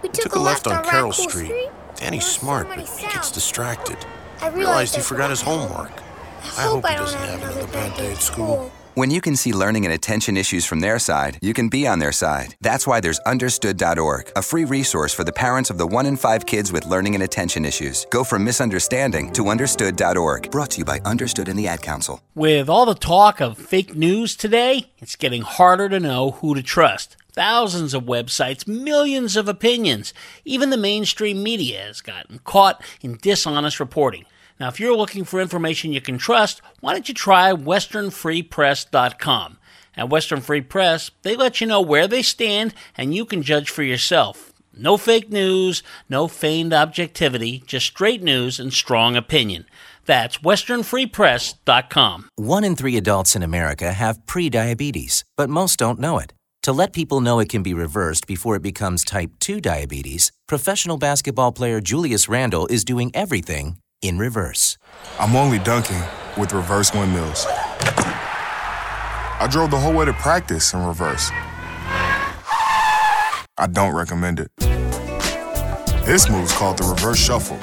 [0.02, 1.70] We took, a left on Carroll Street.
[1.96, 3.96] Danny's There were so smart, but he gets distracted.
[4.40, 5.92] I Realized he forgot his homework.
[6.42, 8.70] I hope he doesn't have another bad day at school.
[8.94, 11.98] When you can see learning and attention issues from their side, you can be on
[11.98, 12.56] their side.
[12.60, 16.44] That's why there's Understood.org, a free resource for the parents of the one in five
[16.44, 18.06] kids with learning and attention issues.
[18.10, 20.50] Go from misunderstanding to Understood.org.
[20.50, 22.20] Brought to you by Understood and the Ad Council.
[22.34, 26.62] With all the talk of fake news today, it's getting harder to know who to
[26.62, 27.16] trust.
[27.32, 30.12] Thousands of websites, millions of opinions.
[30.44, 34.26] Even the mainstream media has gotten caught in dishonest reporting.
[34.62, 39.58] Now, if you're looking for information you can trust, why don't you try westernfreepress.com?
[39.96, 43.70] At Western Free Press, they let you know where they stand and you can judge
[43.70, 44.52] for yourself.
[44.72, 49.66] No fake news, no feigned objectivity, just straight news and strong opinion.
[50.06, 52.28] That's westernfreepress.com.
[52.36, 56.34] One in three adults in America have prediabetes, but most don't know it.
[56.62, 60.98] To let people know it can be reversed before it becomes type 2 diabetes, professional
[60.98, 64.76] basketball player Julius Randle is doing everything in reverse.
[65.18, 66.02] I'm only dunking
[66.36, 67.46] with reverse windmills.
[67.48, 71.30] I drove the whole way to practice in reverse.
[73.58, 74.50] I don't recommend it.
[76.04, 77.58] This move's called the reverse shuffle.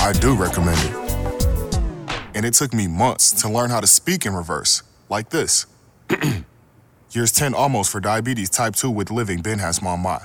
[0.00, 0.96] I do recommend it.
[2.34, 5.66] And it took me months to learn how to speak in reverse, like this.
[7.12, 10.20] Years 10 almost for diabetes type 2 with living Ben has mom my.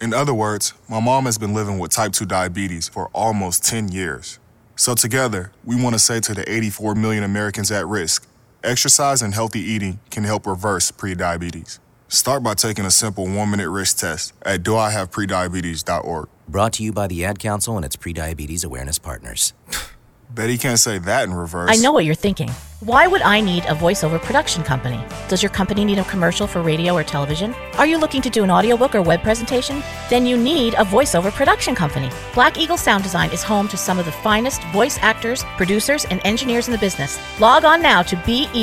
[0.00, 3.88] In other words, my mom has been living with type 2 diabetes for almost 10
[3.88, 4.38] years.
[4.76, 8.28] So together, we want to say to the 84 million Americans at risk,
[8.62, 11.80] exercise and healthy eating can help reverse prediabetes.
[12.06, 16.28] Start by taking a simple one-minute risk test at doihaveprediabetes.org.
[16.46, 19.52] Brought to you by the Ad Council and its prediabetes awareness partners.
[20.30, 21.70] Bet he can't say that in reverse.
[21.72, 22.50] I know what you're thinking.
[22.80, 25.02] Why would I need a voiceover production company?
[25.28, 27.54] Does your company need a commercial for radio or television?
[27.76, 29.82] Are you looking to do an audiobook or web presentation?
[30.08, 32.08] Then you need a voiceover production company.
[32.34, 36.20] Black Eagle Sound Design is home to some of the finest voice actors, producers, and
[36.24, 37.18] engineers in the business.
[37.40, 38.60] Log on now to besd.us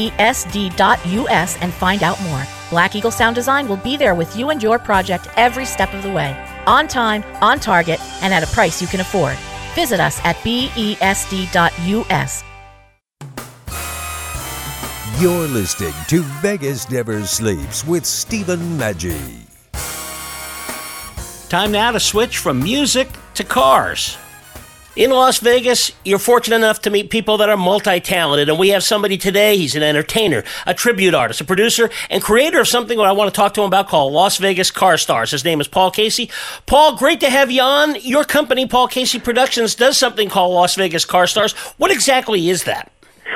[1.61, 2.43] and find out more.
[2.69, 6.03] Black Eagle Sound Design will be there with you and your project every step of
[6.03, 6.41] the way.
[6.67, 9.37] On time, on target, and at a price you can afford.
[9.75, 12.43] Visit us at E besd.us.
[15.21, 19.45] You're listening to Vegas Never Sleeps with Stephen Maggi.
[21.47, 24.17] Time now to switch from music to cars.
[24.95, 28.69] In Las Vegas, you're fortunate enough to meet people that are multi talented, and we
[28.69, 29.57] have somebody today.
[29.57, 33.29] He's an entertainer, a tribute artist, a producer, and creator of something that I want
[33.29, 35.31] to talk to him about called Las Vegas Car Stars.
[35.31, 36.29] His name is Paul Casey.
[36.65, 37.95] Paul, great to have you on.
[38.03, 41.51] Your company, Paul Casey Productions, does something called Las Vegas Car Stars.
[41.75, 42.89] What exactly is that?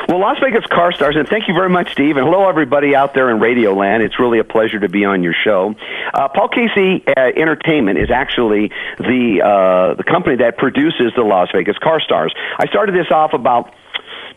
[0.07, 3.13] Well, Las Vegas Car Stars, and thank you very much, Steve, and hello everybody out
[3.13, 4.03] there in Radio Land.
[4.03, 5.75] It's really a pleasure to be on your show.
[6.13, 11.49] Uh, Paul Casey uh, Entertainment is actually the uh, the company that produces the Las
[11.53, 12.33] Vegas Car Stars.
[12.57, 13.73] I started this off about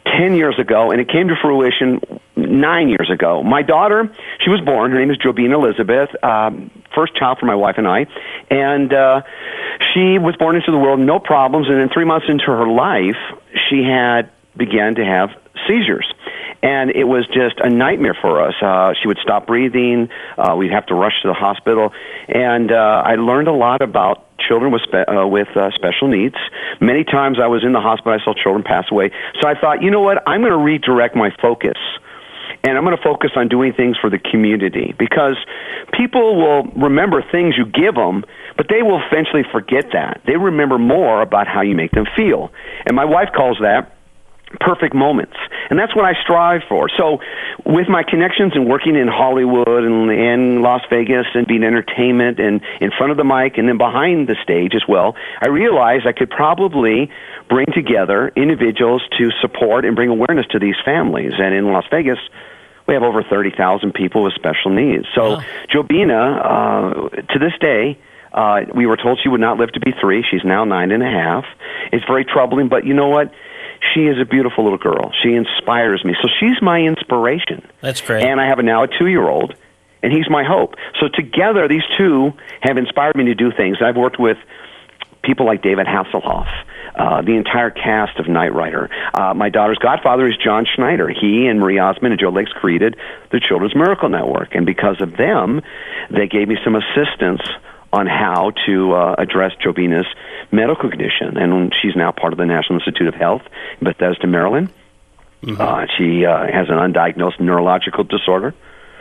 [0.06, 2.00] 10 years ago, and it came to fruition
[2.34, 3.42] nine years ago.
[3.42, 4.10] My daughter,
[4.40, 7.86] she was born, her name is Jobina Elizabeth, um, first child for my wife and
[7.86, 8.06] I,
[8.50, 9.22] and uh,
[9.94, 13.16] she was born into the world, no problems, and then three months into her life,
[13.68, 15.30] she had began to have
[15.66, 16.06] seizures.
[16.62, 18.54] And it was just a nightmare for us.
[18.62, 20.08] Uh, she would stop breathing.
[20.38, 21.92] Uh, we'd have to rush to the hospital.
[22.28, 26.36] And uh, I learned a lot about children with spe- uh, with uh, special needs.
[26.80, 29.10] Many times I was in the hospital, I saw children pass away.
[29.40, 30.22] So I thought, you know what?
[30.26, 31.78] I'm going to redirect my focus
[32.64, 35.36] and I'm going to focus on doing things for the community because
[35.92, 38.24] people will remember things you give them,
[38.56, 40.22] but they will eventually forget that.
[40.26, 42.52] They remember more about how you make them feel.
[42.86, 43.96] And my wife calls that
[44.60, 45.36] perfect moments.
[45.70, 46.88] And that's what I strive for.
[46.96, 47.20] So,
[47.64, 52.60] with my connections and working in Hollywood and, in Las Vegas and being entertainment and
[52.80, 56.12] in front of the mic and then behind the stage as well, I realized I
[56.12, 57.10] could probably
[57.48, 61.32] bring together individuals to support and bring awareness to these families.
[61.38, 62.18] And in Las Vegas,
[62.86, 65.06] we have over 30,000 people with special needs.
[65.14, 65.40] So,
[65.72, 67.98] Jobina, uh, to this day,
[68.32, 70.24] uh, we were told she would not live to be three.
[70.28, 71.44] She's now nine and a half.
[71.92, 73.32] It's very troubling, but you know what?
[73.94, 75.12] She is a beautiful little girl.
[75.22, 76.14] She inspires me.
[76.22, 77.66] So she's my inspiration.
[77.80, 78.24] That's great.
[78.24, 79.54] And I have a, now a two year old,
[80.02, 80.74] and he's my hope.
[81.00, 83.78] So together, these two have inspired me to do things.
[83.84, 84.38] I've worked with
[85.22, 86.48] people like David Hasselhoff,
[86.94, 88.90] uh, the entire cast of Knight Rider.
[89.14, 91.08] Uh, my daughter's godfather is John Schneider.
[91.08, 92.96] He and Marie Osmond and Joe Lakes created
[93.30, 95.60] the Children's Miracle Network, and because of them,
[96.10, 97.42] they gave me some assistance
[97.92, 100.06] on how to uh, address Jobina's
[100.50, 103.42] medical condition, and she's now part of the National Institute of Health
[103.80, 104.70] in Bethesda, Maryland.
[105.60, 108.54] Uh, she uh, has an undiagnosed neurological disorder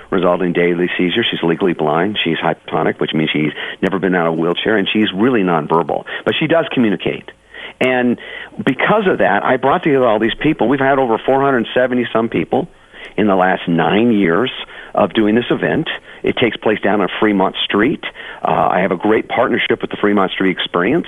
[0.09, 1.25] resulting in daily seizures.
[1.31, 2.19] She's legally blind.
[2.21, 6.05] She's hypotonic, which means she's never been out of a wheelchair, and she's really nonverbal.
[6.25, 7.31] But she does communicate.
[7.79, 8.19] And
[8.57, 10.67] because of that, I brought together all these people.
[10.67, 12.67] We've had over 470 some people
[13.17, 14.51] in the last nine years
[14.93, 15.89] of doing this event.
[16.23, 18.03] It takes place down on Fremont Street.
[18.43, 21.07] Uh, I have a great partnership with the Fremont Street Experience.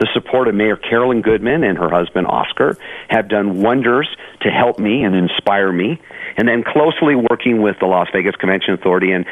[0.00, 2.76] The support of Mayor Carolyn Goodman and her husband Oscar
[3.08, 4.08] have done wonders
[4.40, 6.00] to help me and inspire me.
[6.36, 9.24] And then closely working with the Las Vegas Convention Authority and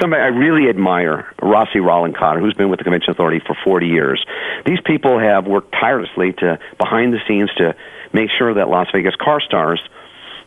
[0.00, 4.24] somebody I really admire, Rossi Ralenkotter, who's been with the Convention Authority for 40 years.
[4.66, 7.76] These people have worked tirelessly to behind the scenes to
[8.12, 9.80] make sure that Las Vegas Car Stars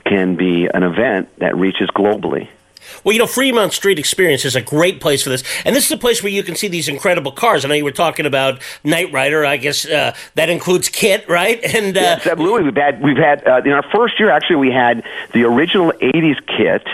[0.05, 2.49] can be an event that reaches globally.
[3.03, 5.91] Well, you know, Fremont Street Experience is a great place for this, and this is
[5.91, 7.65] a place where you can see these incredible cars.
[7.65, 9.45] I know you were talking about Knight Rider.
[9.45, 11.59] I guess uh, that includes KITT, right?
[11.81, 12.63] And uh, yes, absolutely.
[12.65, 16.45] We've had we've had uh, in our first year actually we had the original '80s
[16.45, 16.87] KITT,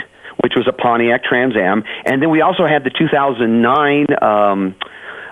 [0.43, 4.05] which was a Pontiac Trans Am, and then we also had the 2009.
[4.21, 4.75] Um,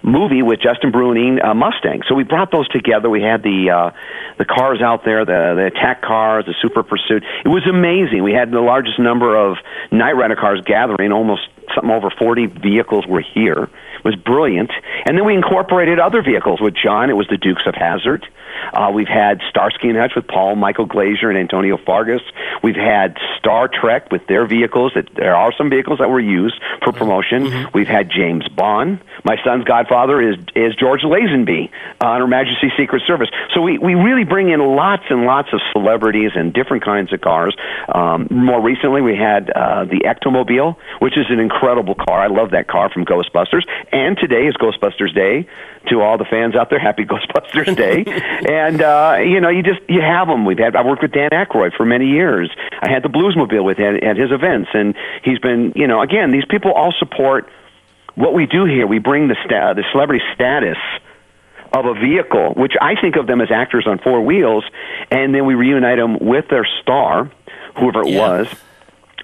[0.05, 2.03] movie with Justin Bruening uh, Mustang.
[2.07, 3.09] So we brought those together.
[3.09, 3.91] We had the uh,
[4.37, 7.23] the cars out there, the the attack cars, the Super Pursuit.
[7.43, 8.23] It was amazing.
[8.23, 9.57] We had the largest number of
[9.91, 11.11] Knight Rider cars gathering.
[11.11, 11.41] Almost
[11.73, 13.69] something over 40 vehicles were here.
[14.05, 14.71] Was brilliant.
[15.05, 17.09] And then we incorporated other vehicles with John.
[17.09, 18.25] It was the Dukes of Hazzard.
[18.73, 22.21] Uh, we've had Starsky and Hutch with Paul Michael Glaser and Antonio Fargas.
[22.63, 24.93] We've had Star Trek with their vehicles.
[24.95, 27.67] That there are some vehicles that were used for promotion.
[27.73, 29.01] We've had James Bond.
[29.23, 31.69] My son's godfather is is George Lazenby
[32.01, 33.29] uh, on Her Majesty's Secret Service.
[33.53, 37.21] So we we really bring in lots and lots of celebrities and different kinds of
[37.21, 37.55] cars.
[37.93, 42.21] Um, more recently, we had uh, the Ectomobile, which is an incredible car.
[42.21, 43.63] I love that car from Ghostbusters.
[43.95, 45.47] And today is Ghostbusters Day.
[45.87, 48.03] To all the fans out there, happy Ghostbusters Day!
[48.51, 50.43] and uh, you know, you just you have them.
[50.43, 52.51] We've had I worked with Dan Aykroyd for many years.
[52.81, 56.31] I had the Bluesmobile with him at his events, and he's been you know again
[56.31, 57.49] these people all support
[58.15, 58.85] what we do here.
[58.85, 60.77] We bring the sta- the celebrity status
[61.71, 64.65] of a vehicle, which I think of them as actors on four wheels,
[65.09, 67.31] and then we reunite them with their star,
[67.77, 68.47] whoever it was.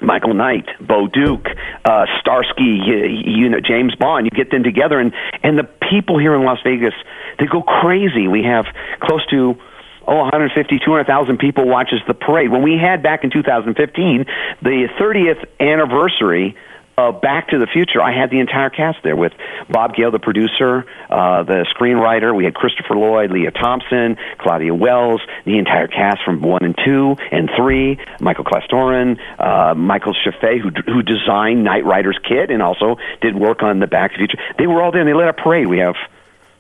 [0.02, 1.48] Michael Knight, Bo Duke,
[1.86, 4.26] uh, Starsky, you, you know James Bond.
[4.26, 6.94] You get them together, and and the people here in Las Vegas
[7.40, 8.28] they go crazy.
[8.28, 8.66] We have
[9.02, 9.56] close to
[10.08, 12.52] oh 150 200,000 people watches the parade.
[12.52, 14.26] When we had back in 2015
[14.62, 16.56] the 30th anniversary
[16.98, 19.34] uh, Back to the Future, I had the entire cast there with
[19.70, 22.36] Bob Gale, the producer, uh, the screenwriter.
[22.36, 27.16] We had Christopher Lloyd, Lea Thompson, Claudia Wells, the entire cast from one and two
[27.32, 28.00] and three.
[28.20, 33.64] Michael Klastorin, uh, Michael Scheffe, who who designed Knight Rider's KITT and also did work
[33.64, 34.44] on the Back to the Future.
[34.58, 35.02] They were all there.
[35.02, 35.68] and They led a parade.
[35.68, 35.96] We have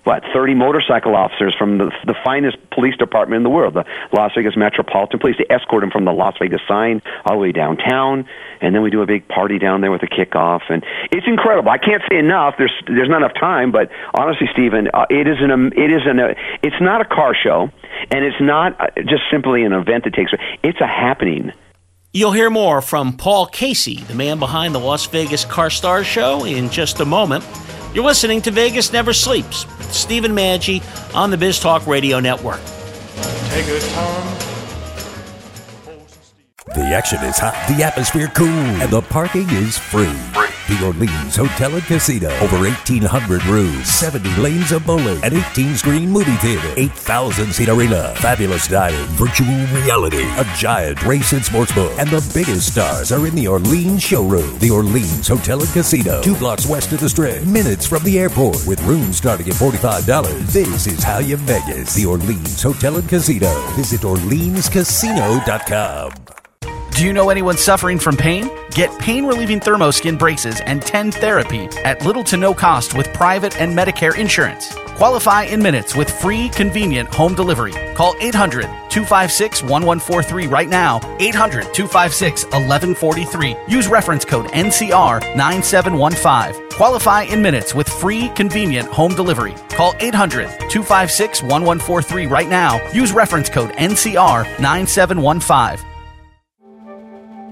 [0.03, 4.31] what 30 motorcycle officers from the, the finest police department in the world, the Las
[4.35, 5.35] Vegas Metropolitan Police.
[5.37, 8.25] They escort them from the Las Vegas sign all the way downtown,
[8.61, 11.69] and then we do a big party down there with a kickoff, and it's incredible.
[11.69, 12.55] I can't say enough.
[12.57, 16.19] There's there's not enough time, but honestly, Stephen, uh, it is an it is an
[16.19, 16.33] uh,
[16.63, 17.69] it's not a car show,
[18.09, 20.31] and it's not uh, just simply an event that takes.
[20.31, 20.41] Place.
[20.63, 21.51] It's a happening.
[22.13, 26.43] You'll hear more from Paul Casey, the man behind the Las Vegas Car Star Show,
[26.43, 27.45] in just a moment.
[27.93, 30.81] You're listening to Vegas Never Sleeps with Stephen Maggi
[31.13, 32.61] on the Biz Talk Radio Network.
[33.49, 34.50] Take a time.
[36.73, 40.15] The action is hot, the atmosphere cool, and the parking is free.
[40.69, 42.29] The Orleans Hotel and Casino.
[42.39, 48.13] Over 1,800 rooms, 70 lanes of bowling, an 18 screen movie theater, 8,000 seat arena,
[48.15, 53.27] fabulous dining, virtual reality, a giant race and sports book, and the biggest stars are
[53.27, 54.57] in the Orleans showroom.
[54.59, 58.65] The Orleans Hotel and Casino, two blocks west of the Strip, minutes from the airport,
[58.65, 60.53] with rooms starting at $45.
[60.53, 61.93] This is how you Vegas.
[61.95, 63.51] The Orleans Hotel and Casino.
[63.75, 66.40] Visit OrleansCasino.com.
[67.01, 68.47] Do you know anyone suffering from pain?
[68.69, 73.59] Get pain relieving thermoskin braces and 10 therapy at little to no cost with private
[73.59, 74.71] and Medicare insurance.
[74.97, 77.71] Qualify in minutes with free, convenient home delivery.
[77.95, 80.99] Call 800 256 1143 right now.
[81.19, 83.55] 800 256 1143.
[83.67, 86.69] Use reference code NCR 9715.
[86.69, 89.55] Qualify in minutes with free, convenient home delivery.
[89.69, 92.79] Call 800 256 1143 right now.
[92.91, 95.90] Use reference code NCR 9715.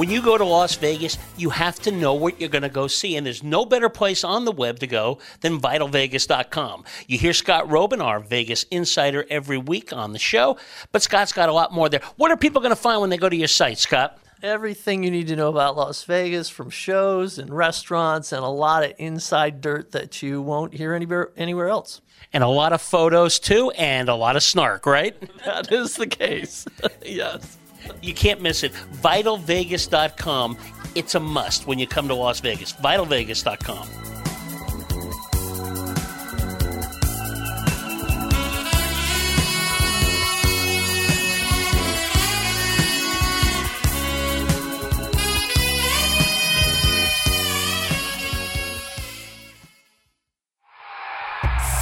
[0.00, 2.86] When you go to Las Vegas, you have to know what you're going to go
[2.86, 6.84] see, and there's no better place on the web to go than vitalvegas.com.
[7.06, 10.56] You hear Scott Roeben, our Vegas insider, every week on the show,
[10.90, 12.00] but Scott's got a lot more there.
[12.16, 14.18] What are people going to find when they go to your site, Scott?
[14.42, 18.82] Everything you need to know about Las Vegas from shows and restaurants and a lot
[18.82, 22.00] of inside dirt that you won't hear anywhere anywhere else.
[22.32, 25.14] And a lot of photos too, and a lot of snark, right?
[25.44, 26.64] That is the case.
[27.04, 27.58] yes.
[28.02, 28.72] You can't miss it.
[28.72, 30.56] VitalVegas.com.
[30.94, 32.72] It's a must when you come to Las Vegas.
[32.72, 33.88] VitalVegas.com.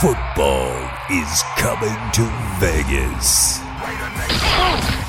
[0.01, 0.71] Football
[1.11, 2.23] is coming to
[2.61, 3.59] Vegas.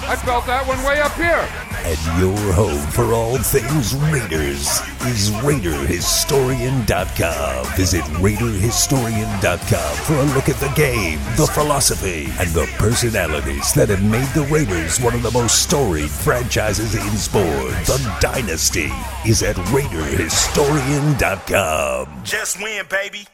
[0.10, 1.48] I felt that one way up here.
[1.86, 7.78] And your home for all things Raiders is RaiderHistorian.com.
[7.78, 14.04] Visit RaiderHistorian.com for a look at the game, the philosophy, and the personalities that have
[14.04, 17.86] made the Raiders one of the most storied franchises in sports.
[17.86, 18.90] The dynasty
[19.28, 22.24] is at RaiderHistorian.com.
[22.24, 23.28] Just win, baby.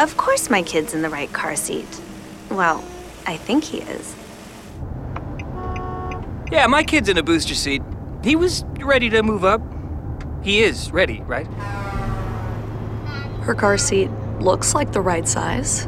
[0.00, 1.86] Of course, my kid's in the right car seat.
[2.50, 2.82] Well,
[3.26, 4.14] I think he is.
[6.50, 7.82] Yeah, my kid's in a booster seat.
[8.22, 9.62] He was ready to move up.
[10.42, 11.46] He is ready, right?
[13.42, 14.10] Her car seat
[14.40, 15.86] looks like the right size.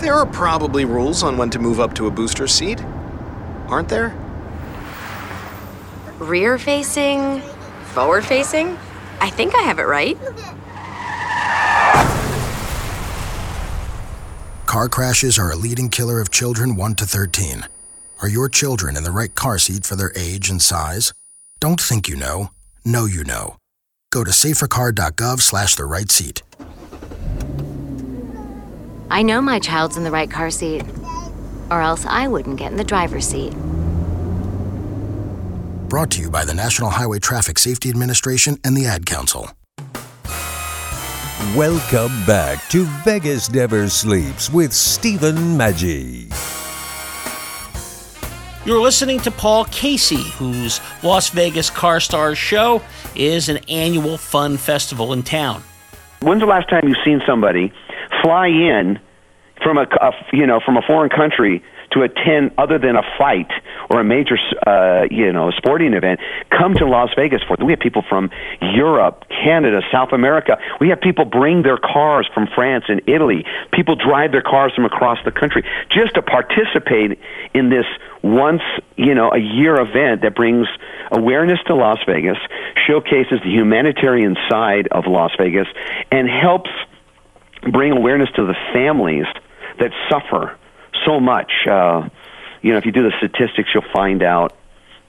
[0.00, 2.82] There are probably rules on when to move up to a booster seat,
[3.68, 4.16] aren't there?
[6.18, 7.40] Rear facing,
[7.92, 8.78] forward facing.
[9.20, 10.16] I think I have it right.
[14.70, 17.66] Car crashes are a leading killer of children 1 to 13.
[18.22, 21.12] Are your children in the right car seat for their age and size?
[21.58, 22.50] Don't think you know.
[22.84, 23.56] Know you know.
[24.12, 26.44] Go to safercar.gov slash the right seat.
[29.10, 30.84] I know my child's in the right car seat,
[31.68, 33.52] or else I wouldn't get in the driver's seat.
[35.88, 39.50] Brought to you by the National Highway Traffic Safety Administration and the Ad Council.
[41.40, 46.30] Welcome back to Vegas Never Sleeps with Stephen Maggi.
[48.66, 52.82] You're listening to Paul Casey, whose Las Vegas Car Stars show
[53.16, 55.62] is an annual fun festival in town.
[56.20, 57.72] When's the last time you've seen somebody
[58.22, 59.00] fly in
[59.62, 63.50] from a, a you know from a foreign country to attend other than a fight
[63.90, 64.36] or a major
[64.66, 66.20] uh, you know sporting event
[66.50, 67.56] come to Las Vegas for?
[67.64, 68.30] We have people from
[68.60, 70.58] Europe, Canada, South America.
[70.80, 73.44] We have people bring their cars from France and Italy.
[73.72, 77.18] People drive their cars from across the country just to participate
[77.54, 77.86] in this
[78.22, 78.62] once
[78.96, 80.66] you know a year event that brings
[81.10, 82.38] awareness to Las Vegas,
[82.86, 85.66] showcases the humanitarian side of Las Vegas,
[86.10, 86.70] and helps
[87.72, 89.26] bring awareness to the families
[89.78, 90.56] that suffer
[91.04, 91.52] so much.
[91.66, 92.08] Uh,
[92.62, 94.56] you know, if you do the statistics, you'll find out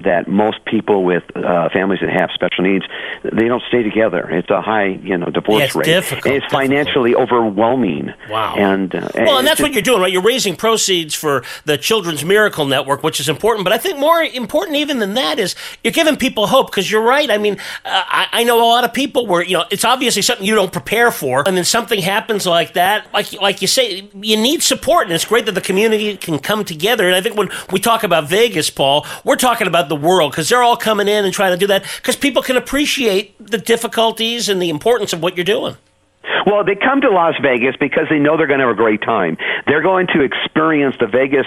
[0.02, 2.86] that most people with uh, families that have special needs
[3.24, 4.30] they don't stay together.
[4.30, 5.86] It's a high you know divorce Yeah, it's rate.
[5.86, 8.14] difficult, And it's financially overwhelming.
[8.30, 8.56] Wow.
[8.56, 10.12] And uh, Well, and that's what you're doing, right?
[10.12, 13.64] You're raising proceeds for the Children's Miracle Network, which is important.
[13.64, 17.04] But I think more important even than that is you're giving people hope because you're
[17.04, 17.30] right.
[17.30, 20.22] I mean, uh, I, I know a lot of people where you know it's obviously
[20.22, 23.12] something you don't prepare for, and then something happens like that.
[23.14, 26.66] Like like you say, you need support, and it's great that the community can come
[26.66, 27.06] together.
[27.08, 30.48] And I think when we talk about Vegas, Paul, we're talking about the world because
[30.48, 34.48] they're all coming in and trying to do that because people can appreciate the difficulties
[34.48, 35.76] and the importance of what you're doing.
[36.46, 39.02] Well, they come to Las Vegas because they know they're going to have a great
[39.02, 39.38] time.
[39.68, 41.46] They're going to experience the Vegas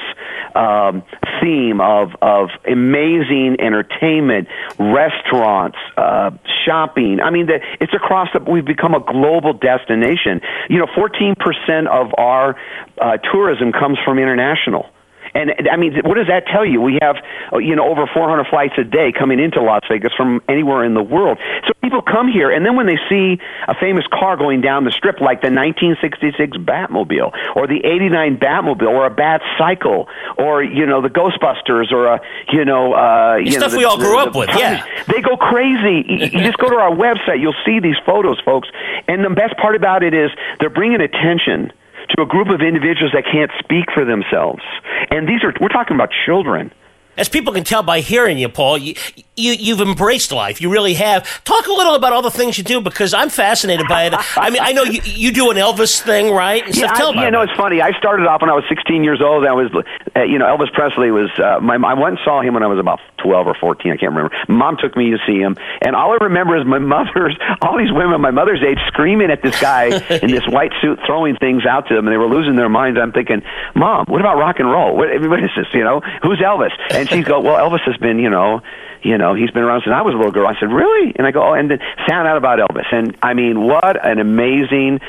[0.55, 1.03] um,
[1.41, 6.31] theme of of amazing entertainment, restaurants, uh,
[6.65, 7.21] shopping.
[7.21, 8.41] I mean, the, it's across the.
[8.41, 10.41] We've become a global destination.
[10.69, 12.57] You know, fourteen percent of our
[12.99, 14.87] uh, tourism comes from international.
[15.35, 16.81] And I mean, what does that tell you?
[16.81, 17.17] We have,
[17.53, 20.95] uh, you know, over 400 flights a day coming into Las Vegas from anywhere in
[20.95, 21.39] the world.
[21.67, 24.93] So people come here, and then when they see a famous car going down the
[24.93, 30.09] strip, like the 1966 Batmobile, or the 89 Batmobile, or a Bat Cycle,
[30.39, 32.21] or you know, the Ghostbusters, or a,
[32.53, 34.85] you know, uh, you Stuff know, we all grew up the- with, yeah.
[35.09, 36.05] they go crazy.
[36.35, 38.69] You just go to our website, you'll see these photos, folks.
[39.09, 41.73] And the best part about it is they're bringing attention
[42.11, 44.63] to a group of individuals that can't speak for themselves.
[45.11, 46.73] And these are, we're talking about children.
[47.17, 48.95] As people can tell by hearing you, Paul, you,
[49.37, 50.61] you you've embraced life.
[50.61, 51.45] You really have.
[51.45, 54.15] Talk a little about all the things you do because I'm fascinated by it.
[54.37, 56.67] I mean, I know you, you do an Elvis thing, right?
[56.67, 57.81] And Yeah, I, yeah, no, it's funny.
[57.81, 59.47] I started off when I was 16 years old.
[59.47, 59.71] I was,
[60.17, 61.31] uh, you know, Elvis Presley was.
[61.39, 63.93] Uh, my I once saw him when I was about 12 or 14.
[63.93, 64.37] I can't remember.
[64.49, 67.93] Mom took me to see him, and all I remember is my mother's, all these
[67.93, 69.87] women my mother's age, screaming at this guy
[70.23, 72.99] in this white suit, throwing things out to them, and they were losing their minds.
[73.01, 73.43] I'm thinking,
[73.75, 74.97] Mom, what about rock and roll?
[74.97, 75.67] What, what is this?
[75.73, 76.73] You know, who's Elvis?
[76.91, 78.61] And she's go, Well, Elvis has been, you know.
[79.05, 80.47] You know, he's been around since I was a little girl.
[80.47, 81.13] I said, really?
[81.15, 81.79] And I go, oh, and then
[82.09, 82.91] found out about Elvis.
[82.91, 85.01] And I mean, what an amazing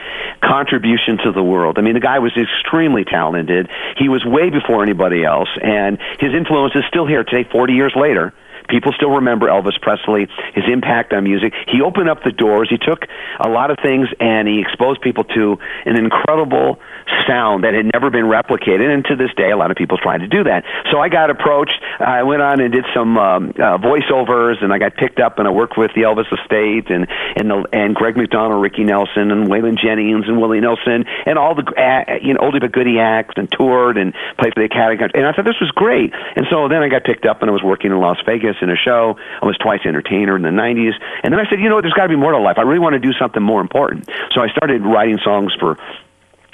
[0.44, 1.80] contribution to the world.
[1.80, 3.70] I mean, the guy was extremely talented.
[3.98, 7.94] He was way before anybody else, and his influence is still here today, 40 years
[7.96, 8.34] later.
[8.70, 11.54] People still remember Elvis Presley, his impact on music.
[11.68, 12.70] He opened up the doors.
[12.70, 13.06] He took
[13.40, 16.80] a lot of things and he exposed people to an incredible
[17.28, 18.94] sound that had never been replicated.
[18.94, 20.64] And to this day, a lot of people try to do that.
[20.92, 21.78] So I got approached.
[22.00, 25.48] I went on and did some um, uh, voiceovers, and I got picked up and
[25.48, 29.48] I worked with the Elvis Estate and and the, and Greg McDonald, Ricky Nelson, and
[29.48, 33.36] Waylon Jennings and Willie Nelson, and all the uh, you know oldie but goodie acts,
[33.38, 34.98] and toured and played for the Academy.
[35.14, 36.14] And I thought this was great.
[36.36, 38.70] And so then I got picked up and I was working in Las Vegas in
[38.70, 39.18] a show.
[39.42, 40.94] I was twice entertainer in the '90s,
[41.24, 42.58] and then I said, you know what, there's got to be more to life.
[42.58, 44.10] I really want to do something more important.
[44.34, 45.78] So I started writing songs for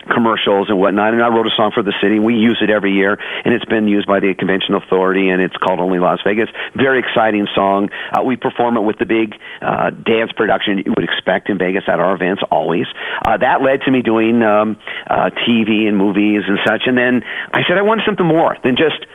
[0.10, 1.14] commercials and whatnot.
[1.14, 2.20] And I wrote a song for the city.
[2.20, 5.56] We use it every year, and it's been used by the Convention Authority, and it's
[5.58, 6.50] called Only Las Vegas.
[6.76, 7.90] Very exciting song.
[8.12, 11.84] Uh, we perform it with the big uh, dance production you would expect in Vegas
[11.88, 12.86] at our events always.
[13.24, 14.78] Uh, that led to me doing um,
[15.10, 16.84] uh, TV and movies and such.
[16.86, 17.24] And then
[17.54, 19.06] I said I wanted something more than just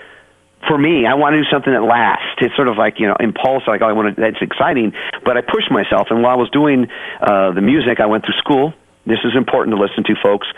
[0.69, 2.39] for me, I want to do something that lasts.
[2.41, 3.63] It's sort of like you know, impulse.
[3.67, 4.21] Like oh, I want to.
[4.21, 4.93] That's exciting,
[5.25, 6.09] but I pushed myself.
[6.11, 6.89] And while I was doing
[7.21, 8.75] uh, the music, I went through school.
[9.07, 10.49] This is important to listen to, folks.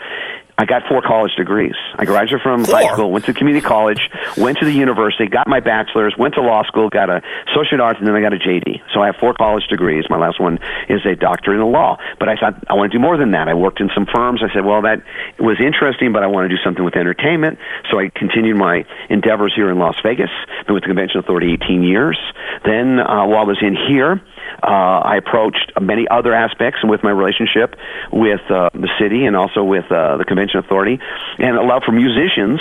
[0.59, 1.75] I got four college degrees.
[1.95, 5.61] I graduated from high school, went to community college, went to the university, got my
[5.61, 7.21] bachelor's, went to law school, got a
[7.55, 8.81] social arts, and then I got a JD.
[8.93, 10.03] So I have four college degrees.
[10.09, 11.97] My last one is a doctorate in law.
[12.19, 13.47] But I thought I want to do more than that.
[13.47, 14.43] I worked in some firms.
[14.43, 15.01] I said, well, that
[15.39, 17.57] was interesting, but I want to do something with entertainment.
[17.89, 20.29] So I continued my endeavors here in Las Vegas.
[20.67, 22.19] Been with the Convention Authority 18 years.
[22.65, 24.21] Then uh, while I was in here,
[24.63, 27.75] uh, I approached many other aspects with my relationship
[28.11, 30.99] with uh, the city and also with uh, the Convention Authority
[31.37, 32.59] and a love for musicians.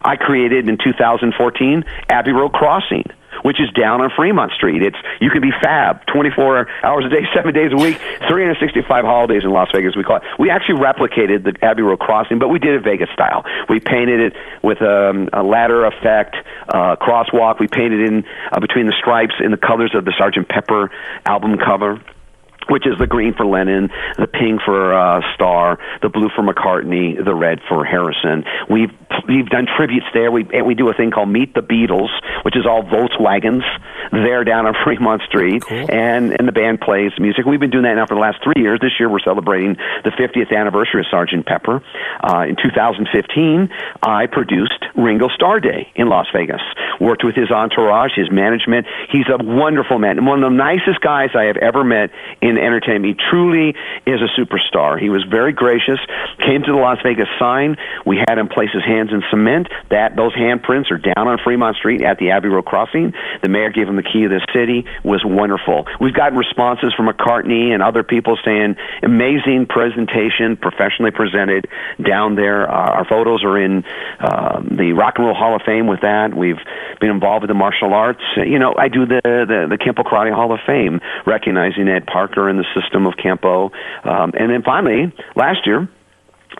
[0.00, 3.04] I created in 2014 Abbey Road Crossing,
[3.42, 4.82] which is down on Fremont Street.
[4.82, 9.42] It's you can be fab 24 hours a day, seven days a week, 365 holidays
[9.44, 9.96] in Las Vegas.
[9.96, 10.22] We call it.
[10.38, 13.44] We actually replicated the Abbey Road Crossing, but we did it Vegas style.
[13.68, 14.32] We painted it
[14.62, 16.36] with um, a ladder effect,
[16.68, 17.60] uh, crosswalk.
[17.60, 20.90] We painted in uh, between the stripes in the colors of the Sergeant Pepper
[21.26, 22.00] album cover
[22.70, 27.22] which is the green for Lennon, the pink for uh, Starr, the blue for McCartney,
[27.22, 28.44] the red for Harrison.
[28.68, 28.92] We've
[29.26, 30.30] we've done tributes there.
[30.30, 32.10] We we do a thing called Meet the Beatles,
[32.44, 33.64] which is all Volkswagens
[34.12, 37.44] there down on Fremont Street, and and the band plays music.
[37.46, 38.80] We've been doing that now for the last three years.
[38.80, 41.82] This year we're celebrating the 50th anniversary of Sergeant Pepper.
[42.22, 43.70] Uh, in 2015,
[44.02, 46.62] I produced Ringo Starr Day in Las Vegas.
[47.00, 48.86] Worked with his entourage, his management.
[49.10, 52.10] He's a wonderful man, and one of the nicest guys I have ever met
[52.40, 53.14] in and entertain me.
[53.14, 53.70] Truly
[54.06, 55.00] is a superstar.
[55.00, 55.98] He was very gracious.
[56.38, 57.76] Came to the Las Vegas sign.
[58.04, 59.68] We had him place his hands in cement.
[59.90, 63.14] That those handprints are down on Fremont Street at the Abbey Road crossing.
[63.42, 64.84] The mayor gave him the key of the city.
[64.86, 65.86] It was wonderful.
[66.00, 71.68] We've gotten responses from McCartney and other people saying amazing presentation, professionally presented
[72.02, 72.68] down there.
[72.68, 73.84] Uh, our photos are in
[74.20, 76.34] uh, the Rock and Roll Hall of Fame with that.
[76.34, 76.60] We've
[77.00, 78.22] been involved with the martial arts.
[78.36, 82.47] You know, I do the the, the Kempo Karate Hall of Fame, recognizing Ed Parker
[82.48, 83.70] and the system of Kempo.
[84.04, 85.88] Um, and then finally, last year,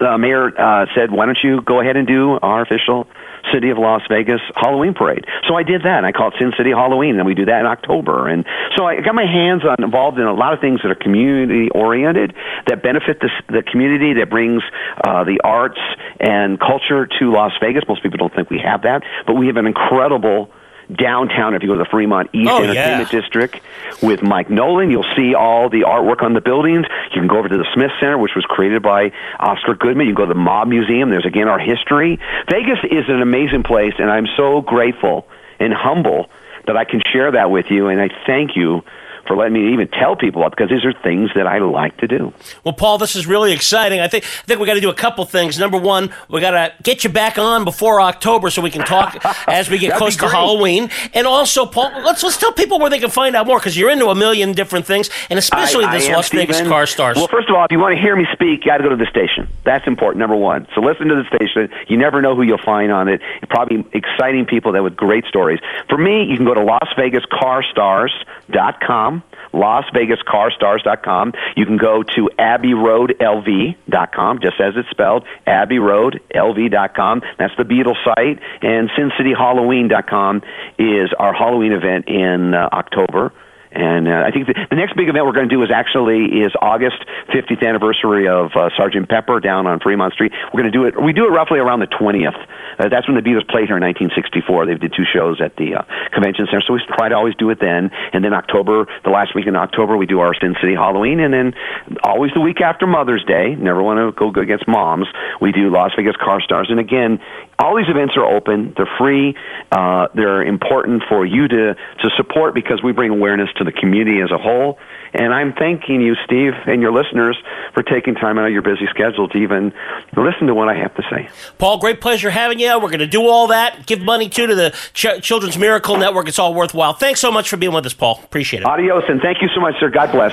[0.01, 3.09] the mayor uh, said, "Why don't you go ahead and do our official
[3.53, 5.99] City of Las Vegas Halloween parade?" So I did that.
[5.99, 8.28] and I call it Sin City Halloween, and we do that in October.
[8.28, 8.45] And
[8.76, 11.70] so I got my hands on involved in a lot of things that are community
[11.70, 12.34] oriented,
[12.66, 14.62] that benefit the, the community, that brings
[15.07, 15.80] uh, the arts
[16.20, 17.82] and culture to Las Vegas.
[17.89, 20.53] Most people don't think we have that, but we have an incredible
[20.93, 23.20] downtown if you go to the Fremont East Oh, Entertainment yeah.
[23.20, 23.61] District
[24.03, 24.91] with Mike Nolan.
[24.91, 26.86] You'll see all the artwork on the buildings.
[27.14, 30.07] You can go over to the Smith Center, which was created by Oscar Goodman.
[30.07, 31.11] You can go to the Mob Museum.
[31.11, 32.18] There's again our history.
[32.51, 35.26] Vegas is an amazing place, and I'm so grateful
[35.61, 36.30] and humble
[36.66, 37.89] that I can share that with you.
[37.89, 38.82] And I thank you
[39.29, 42.09] for letting me even tell people about because these are things that I like to
[42.09, 42.33] do.
[42.64, 44.01] Well, Paul, this is really exciting.
[44.01, 45.59] I think I think we got to do a couple things.
[45.59, 49.22] Number one, we got to get you back on before October so we can talk
[49.49, 50.29] as we get close to.
[50.29, 50.91] Halloween.
[51.14, 53.91] And also, Paul, let's let's tell people where they can find out more because you're
[53.91, 57.16] into a million different things, and especially I- I this am, Las Vegas Car Stars.
[57.16, 58.89] Well, first of all, if you want to hear me speak, you got to go
[58.89, 59.47] to the station.
[59.64, 60.66] That's important, number one.
[60.74, 61.68] So listen to the station.
[61.89, 63.20] You never know who you'll find on it.
[63.51, 65.61] Probably exciting people that with great stories.
[65.89, 69.17] For me, you can go to LasVegasCarStars.com.
[69.52, 71.32] LasVegasCarStars.com.
[71.56, 77.22] You can go to AbbeyRoadLV.com, just as it's spelled, AbbeyRoadLV.com.
[77.38, 78.40] That's the Beatles site.
[78.62, 80.42] And SinCityHalloween.com
[80.78, 83.32] is our Halloween event in uh, October.
[83.72, 86.40] And uh, I think the, the next big event we're going to do is actually
[86.40, 86.96] is August
[87.28, 90.32] 50th anniversary of uh, Sergeant Pepper down on Fremont Street.
[90.52, 91.00] We're going to do it.
[91.00, 92.36] We do it roughly around the 20th.
[92.78, 94.66] Uh, that's when the Beatles played here in 1964.
[94.66, 97.50] They did two shows at the uh, convention center, so we try to always do
[97.50, 97.90] it then.
[98.12, 101.32] And then October, the last week in October, we do our Sin City Halloween, and
[101.32, 101.54] then
[102.02, 103.54] always the week after Mother's Day.
[103.54, 105.06] Never want to go against moms.
[105.40, 107.20] We do Las Vegas Car Stars, and again,
[107.59, 108.72] all these events are open.
[108.76, 109.36] They're free.
[109.72, 114.20] Uh, they're important for you to to support because we bring awareness to the community
[114.20, 114.78] as a whole.
[115.12, 117.36] And I'm thanking you, Steve, and your listeners
[117.74, 119.72] for taking time out of your busy schedule to even
[120.16, 121.28] listen to what I have to say.
[121.59, 122.78] Paul, great pleasure having you.
[122.78, 123.86] We're going to do all that.
[123.86, 126.28] Give money too to the Ch- Children's Miracle Network.
[126.28, 126.92] It's all worthwhile.
[126.92, 128.20] Thanks so much for being with us, Paul.
[128.22, 128.66] Appreciate it.
[128.66, 129.88] Adios, and thank you so much, sir.
[129.88, 130.32] God bless.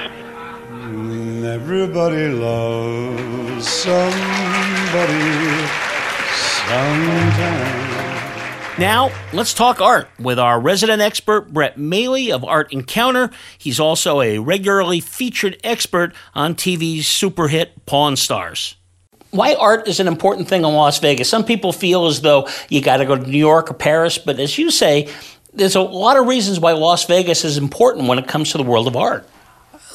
[1.45, 5.15] Everybody loves somebody
[8.77, 13.29] Now, let's talk art with our resident expert, Brett Maly of Art Encounter.
[13.57, 18.75] He's also a regularly featured expert on TV's super hit Pawn Stars.
[19.31, 21.29] Why art is an important thing in Las Vegas.
[21.29, 24.39] Some people feel as though you got to go to New York or Paris, but
[24.39, 25.09] as you say,
[25.53, 28.63] there's a lot of reasons why Las Vegas is important when it comes to the
[28.63, 29.27] world of art.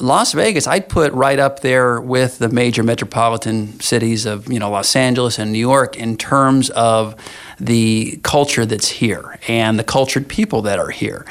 [0.01, 4.71] Las Vegas, I'd put right up there with the major metropolitan cities of you know
[4.71, 7.15] Los Angeles and New York in terms of
[7.59, 11.25] the culture that's here and the cultured people that are here.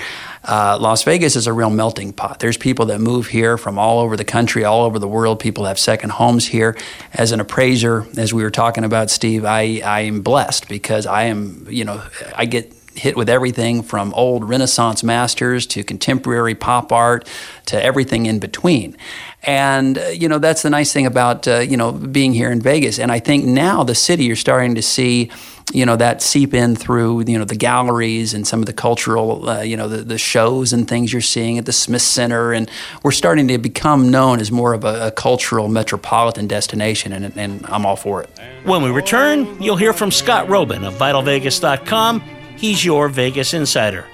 [0.44, 2.38] Uh, Las Vegas is a real melting pot.
[2.38, 5.38] There's people that move here from all over the country, all over the world.
[5.38, 6.76] People have second homes here.
[7.12, 11.24] As an appraiser, as we were talking about, Steve, I, I am blessed because I
[11.24, 12.02] am, you know,
[12.34, 17.26] I get hit with everything from old Renaissance masters to contemporary pop art
[17.66, 18.96] to everything in between.
[19.42, 22.60] And uh, you know that's the nice thing about uh, you know being here in
[22.60, 22.98] Vegas.
[22.98, 25.30] And I think now the city you're starting to see
[25.72, 29.48] you know that seep in through you know the galleries and some of the cultural
[29.48, 32.70] uh, you know the, the shows and things you're seeing at the Smith Center and
[33.02, 37.64] we're starting to become known as more of a, a cultural metropolitan destination and, and
[37.66, 38.30] I'm all for it.
[38.64, 42.39] When we return, you'll hear from Scott Roeben of VitalVegas.com.
[42.60, 44.04] He's your Vegas insider.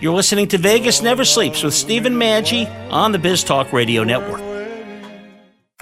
[0.00, 4.40] You're listening to Vegas Never Sleeps with Stephen Maggi on the Biz Talk Radio Network.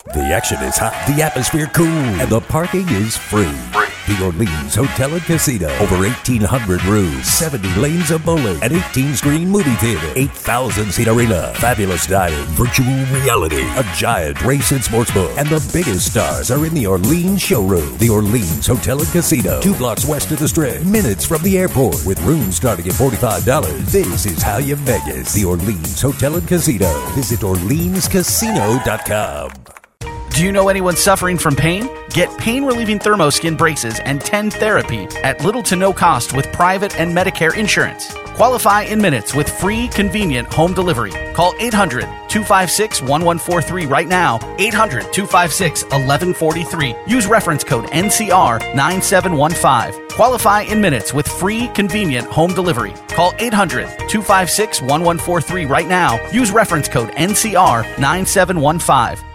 [0.07, 3.47] The action is hot, the atmosphere cool, and the parking is free.
[4.11, 5.69] The Orleans Hotel and Casino.
[5.79, 11.53] Over 1,800 rooms, 70 lanes of bowling, an 18 screen movie theater, 8,000 seat arena,
[11.55, 16.67] fabulous dining, virtual reality, a giant race and sports book, and the biggest stars are
[16.67, 17.97] in the Orleans showroom.
[17.99, 19.61] The Orleans Hotel and Casino.
[19.61, 23.93] Two blocks west of the strip, minutes from the airport, with rooms starting at $45.
[23.93, 25.35] This is how you Vegas.
[25.35, 26.91] The Orleans Hotel and Casino.
[27.15, 29.80] Visit OrleansCasino.com.
[30.41, 31.87] Do you know anyone suffering from pain?
[32.09, 36.99] Get pain relieving thermoskin braces and 10 therapy at little to no cost with private
[36.99, 38.15] and Medicare insurance.
[38.37, 41.11] Qualify in minutes with free, convenient home delivery.
[41.35, 44.39] Call 800 256 1143 right now.
[44.59, 46.95] 800 256 1143.
[47.07, 50.09] Use reference code NCR 9715.
[50.09, 52.95] Qualify in minutes with free, convenient home delivery.
[53.09, 56.19] Call 800 256 1143 right now.
[56.31, 59.30] Use reference code NCR 9715.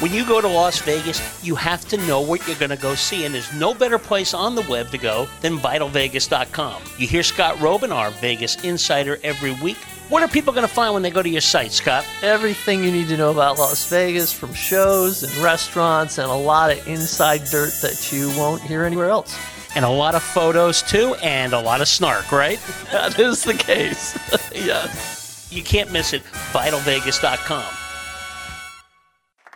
[0.00, 2.94] When you go to Las Vegas, you have to know what you're going to go
[2.94, 6.82] see, and there's no better place on the web to go than vitalvegas.com.
[6.98, 9.78] You hear Scott Roeben, our Vegas insider, every week.
[10.08, 12.06] What are people going to find when they go to your site, Scott?
[12.22, 16.70] Everything you need to know about Las Vegas from shows and restaurants and a lot
[16.70, 19.36] of inside dirt that you won't hear anywhere else.
[19.74, 22.60] And a lot of photos, too, and a lot of snark, right?
[22.92, 24.16] that is the case.
[24.54, 25.48] yes.
[25.50, 26.22] You can't miss it.
[26.52, 27.87] VitalVegas.com.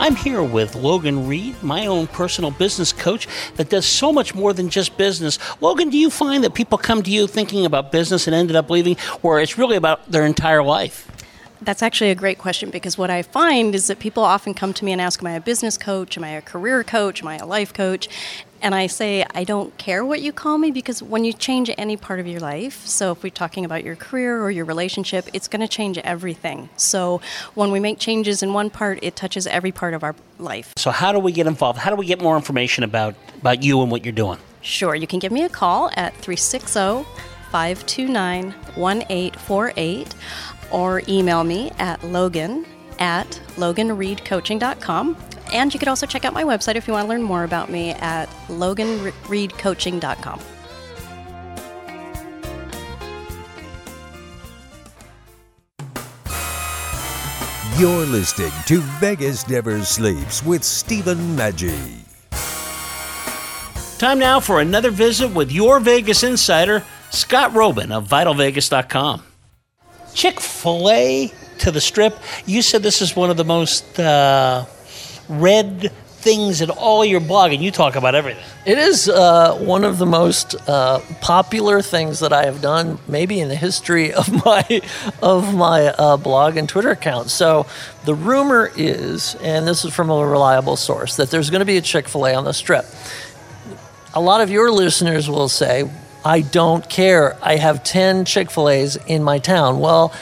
[0.00, 3.26] I'm here with Logan Reed, my own personal business coach
[3.56, 5.40] that does so much more than just business.
[5.60, 8.70] Logan, do you find that people come to you thinking about business and ended up
[8.70, 11.10] leaving, or it's really about their entire life?
[11.60, 14.84] That's actually a great question because what I find is that people often come to
[14.84, 16.16] me and ask, Am I a business coach?
[16.16, 17.22] Am I a career coach?
[17.22, 18.08] Am I a life coach?
[18.60, 21.96] And I say, I don't care what you call me because when you change any
[21.96, 25.46] part of your life, so if we're talking about your career or your relationship, it's
[25.46, 26.68] going to change everything.
[26.76, 27.20] So
[27.54, 30.72] when we make changes in one part, it touches every part of our life.
[30.76, 31.78] So, how do we get involved?
[31.78, 34.38] How do we get more information about, about you and what you're doing?
[34.60, 37.04] Sure, you can give me a call at 360
[37.50, 40.14] 529 1848
[40.70, 42.66] or email me at logan
[42.98, 45.16] at loganreedcoaching.com.
[45.52, 47.70] And you could also check out my website if you want to learn more about
[47.70, 50.40] me at loganreedcoaching.com.
[57.78, 62.04] You're listening to Vegas Never Sleeps with Stephen Maggi.
[63.98, 69.27] Time now for another visit with your Vegas insider, Scott Roeben of VitalVegas.com.
[70.18, 72.18] Chick fil A to the strip.
[72.44, 74.64] You said this is one of the most uh,
[75.28, 78.42] read things in all your blog, and you talk about everything.
[78.66, 83.38] It is uh, one of the most uh, popular things that I have done, maybe
[83.38, 84.82] in the history of my
[85.22, 87.30] of my uh, blog and Twitter account.
[87.30, 87.66] So
[88.04, 91.76] the rumor is, and this is from a reliable source, that there's going to be
[91.76, 92.86] a Chick Fil A on the Strip.
[94.14, 95.88] A lot of your listeners will say,
[96.24, 97.36] "I don't care.
[97.42, 100.12] I have ten Chick Fil A's in my town." Well.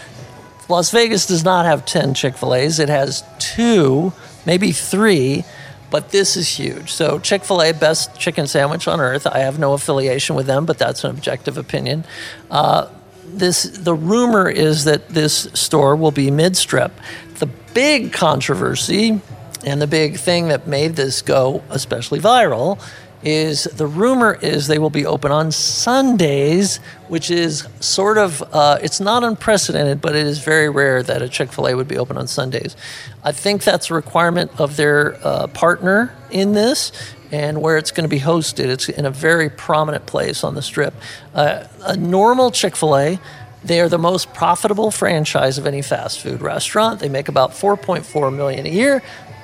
[0.69, 2.81] Las Vegas does not have 10 Chick fil A's.
[2.81, 4.13] It has two,
[4.45, 5.45] maybe three,
[5.91, 6.93] but this is huge.
[6.93, 9.27] So, Chick fil A, best chicken sandwich on earth.
[9.27, 12.05] I have no affiliation with them, but that's an objective opinion.
[12.51, 12.89] Uh,
[13.25, 16.93] this, the rumor is that this store will be mid strip.
[17.39, 19.21] The big controversy
[19.65, 22.81] and the big thing that made this go especially viral
[23.23, 26.77] is the rumor is they will be open on Sundays,
[27.09, 31.29] which is sort of uh, it's not unprecedented, but it is very rare that a
[31.29, 32.77] Chick Fil A would be open on Sundays.
[33.25, 36.93] I think that's a requirement of their uh, partner in this.
[37.33, 40.63] And where it's going to be hosted, it's in a very prominent place on the
[40.63, 40.95] strip.
[41.35, 43.19] Uh, a normal Chick fil A,
[43.65, 47.01] they are the most profitable franchise of any fast food restaurant.
[47.01, 49.03] They make about 4.4 million a year.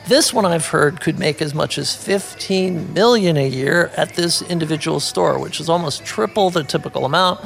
[0.08, 4.42] This one I've heard could make as much as 15 million a year at this
[4.42, 7.40] individual store, which is almost triple the typical amount.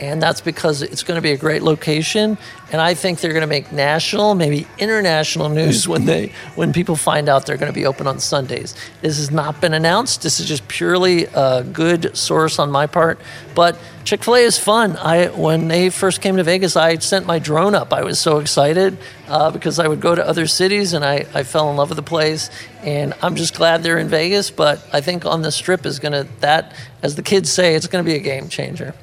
[0.00, 2.36] And that's because it's going to be a great location,
[2.72, 6.96] and I think they're going to make national, maybe international news when they when people
[6.96, 8.74] find out they're going to be open on Sundays.
[9.02, 10.22] This has not been announced.
[10.22, 13.20] This is just purely a good source on my part.
[13.54, 14.96] But Chick Fil A is fun.
[14.96, 17.92] I when they first came to Vegas, I sent my drone up.
[17.92, 21.44] I was so excited uh, because I would go to other cities, and I, I
[21.44, 22.50] fell in love with the place.
[22.82, 24.50] And I'm just glad they're in Vegas.
[24.50, 27.86] But I think on the Strip is going to that, as the kids say, it's
[27.86, 28.94] going to be a game changer.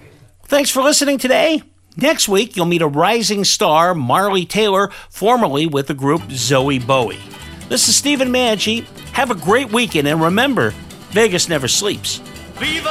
[0.51, 1.63] Thanks for listening today.
[1.95, 7.21] Next week, you'll meet a rising star, Marley Taylor, formerly with the group Zoe Bowie.
[7.69, 8.83] This is Stephen Maggi.
[9.13, 10.71] Have a great weekend, and remember,
[11.11, 12.17] Vegas never sleeps.
[12.55, 12.89] Viva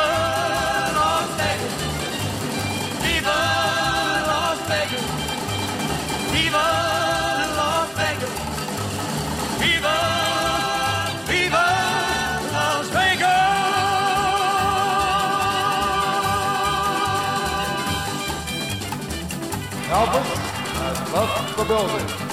[19.91, 20.31] Elvis
[20.79, 22.30] has left the building.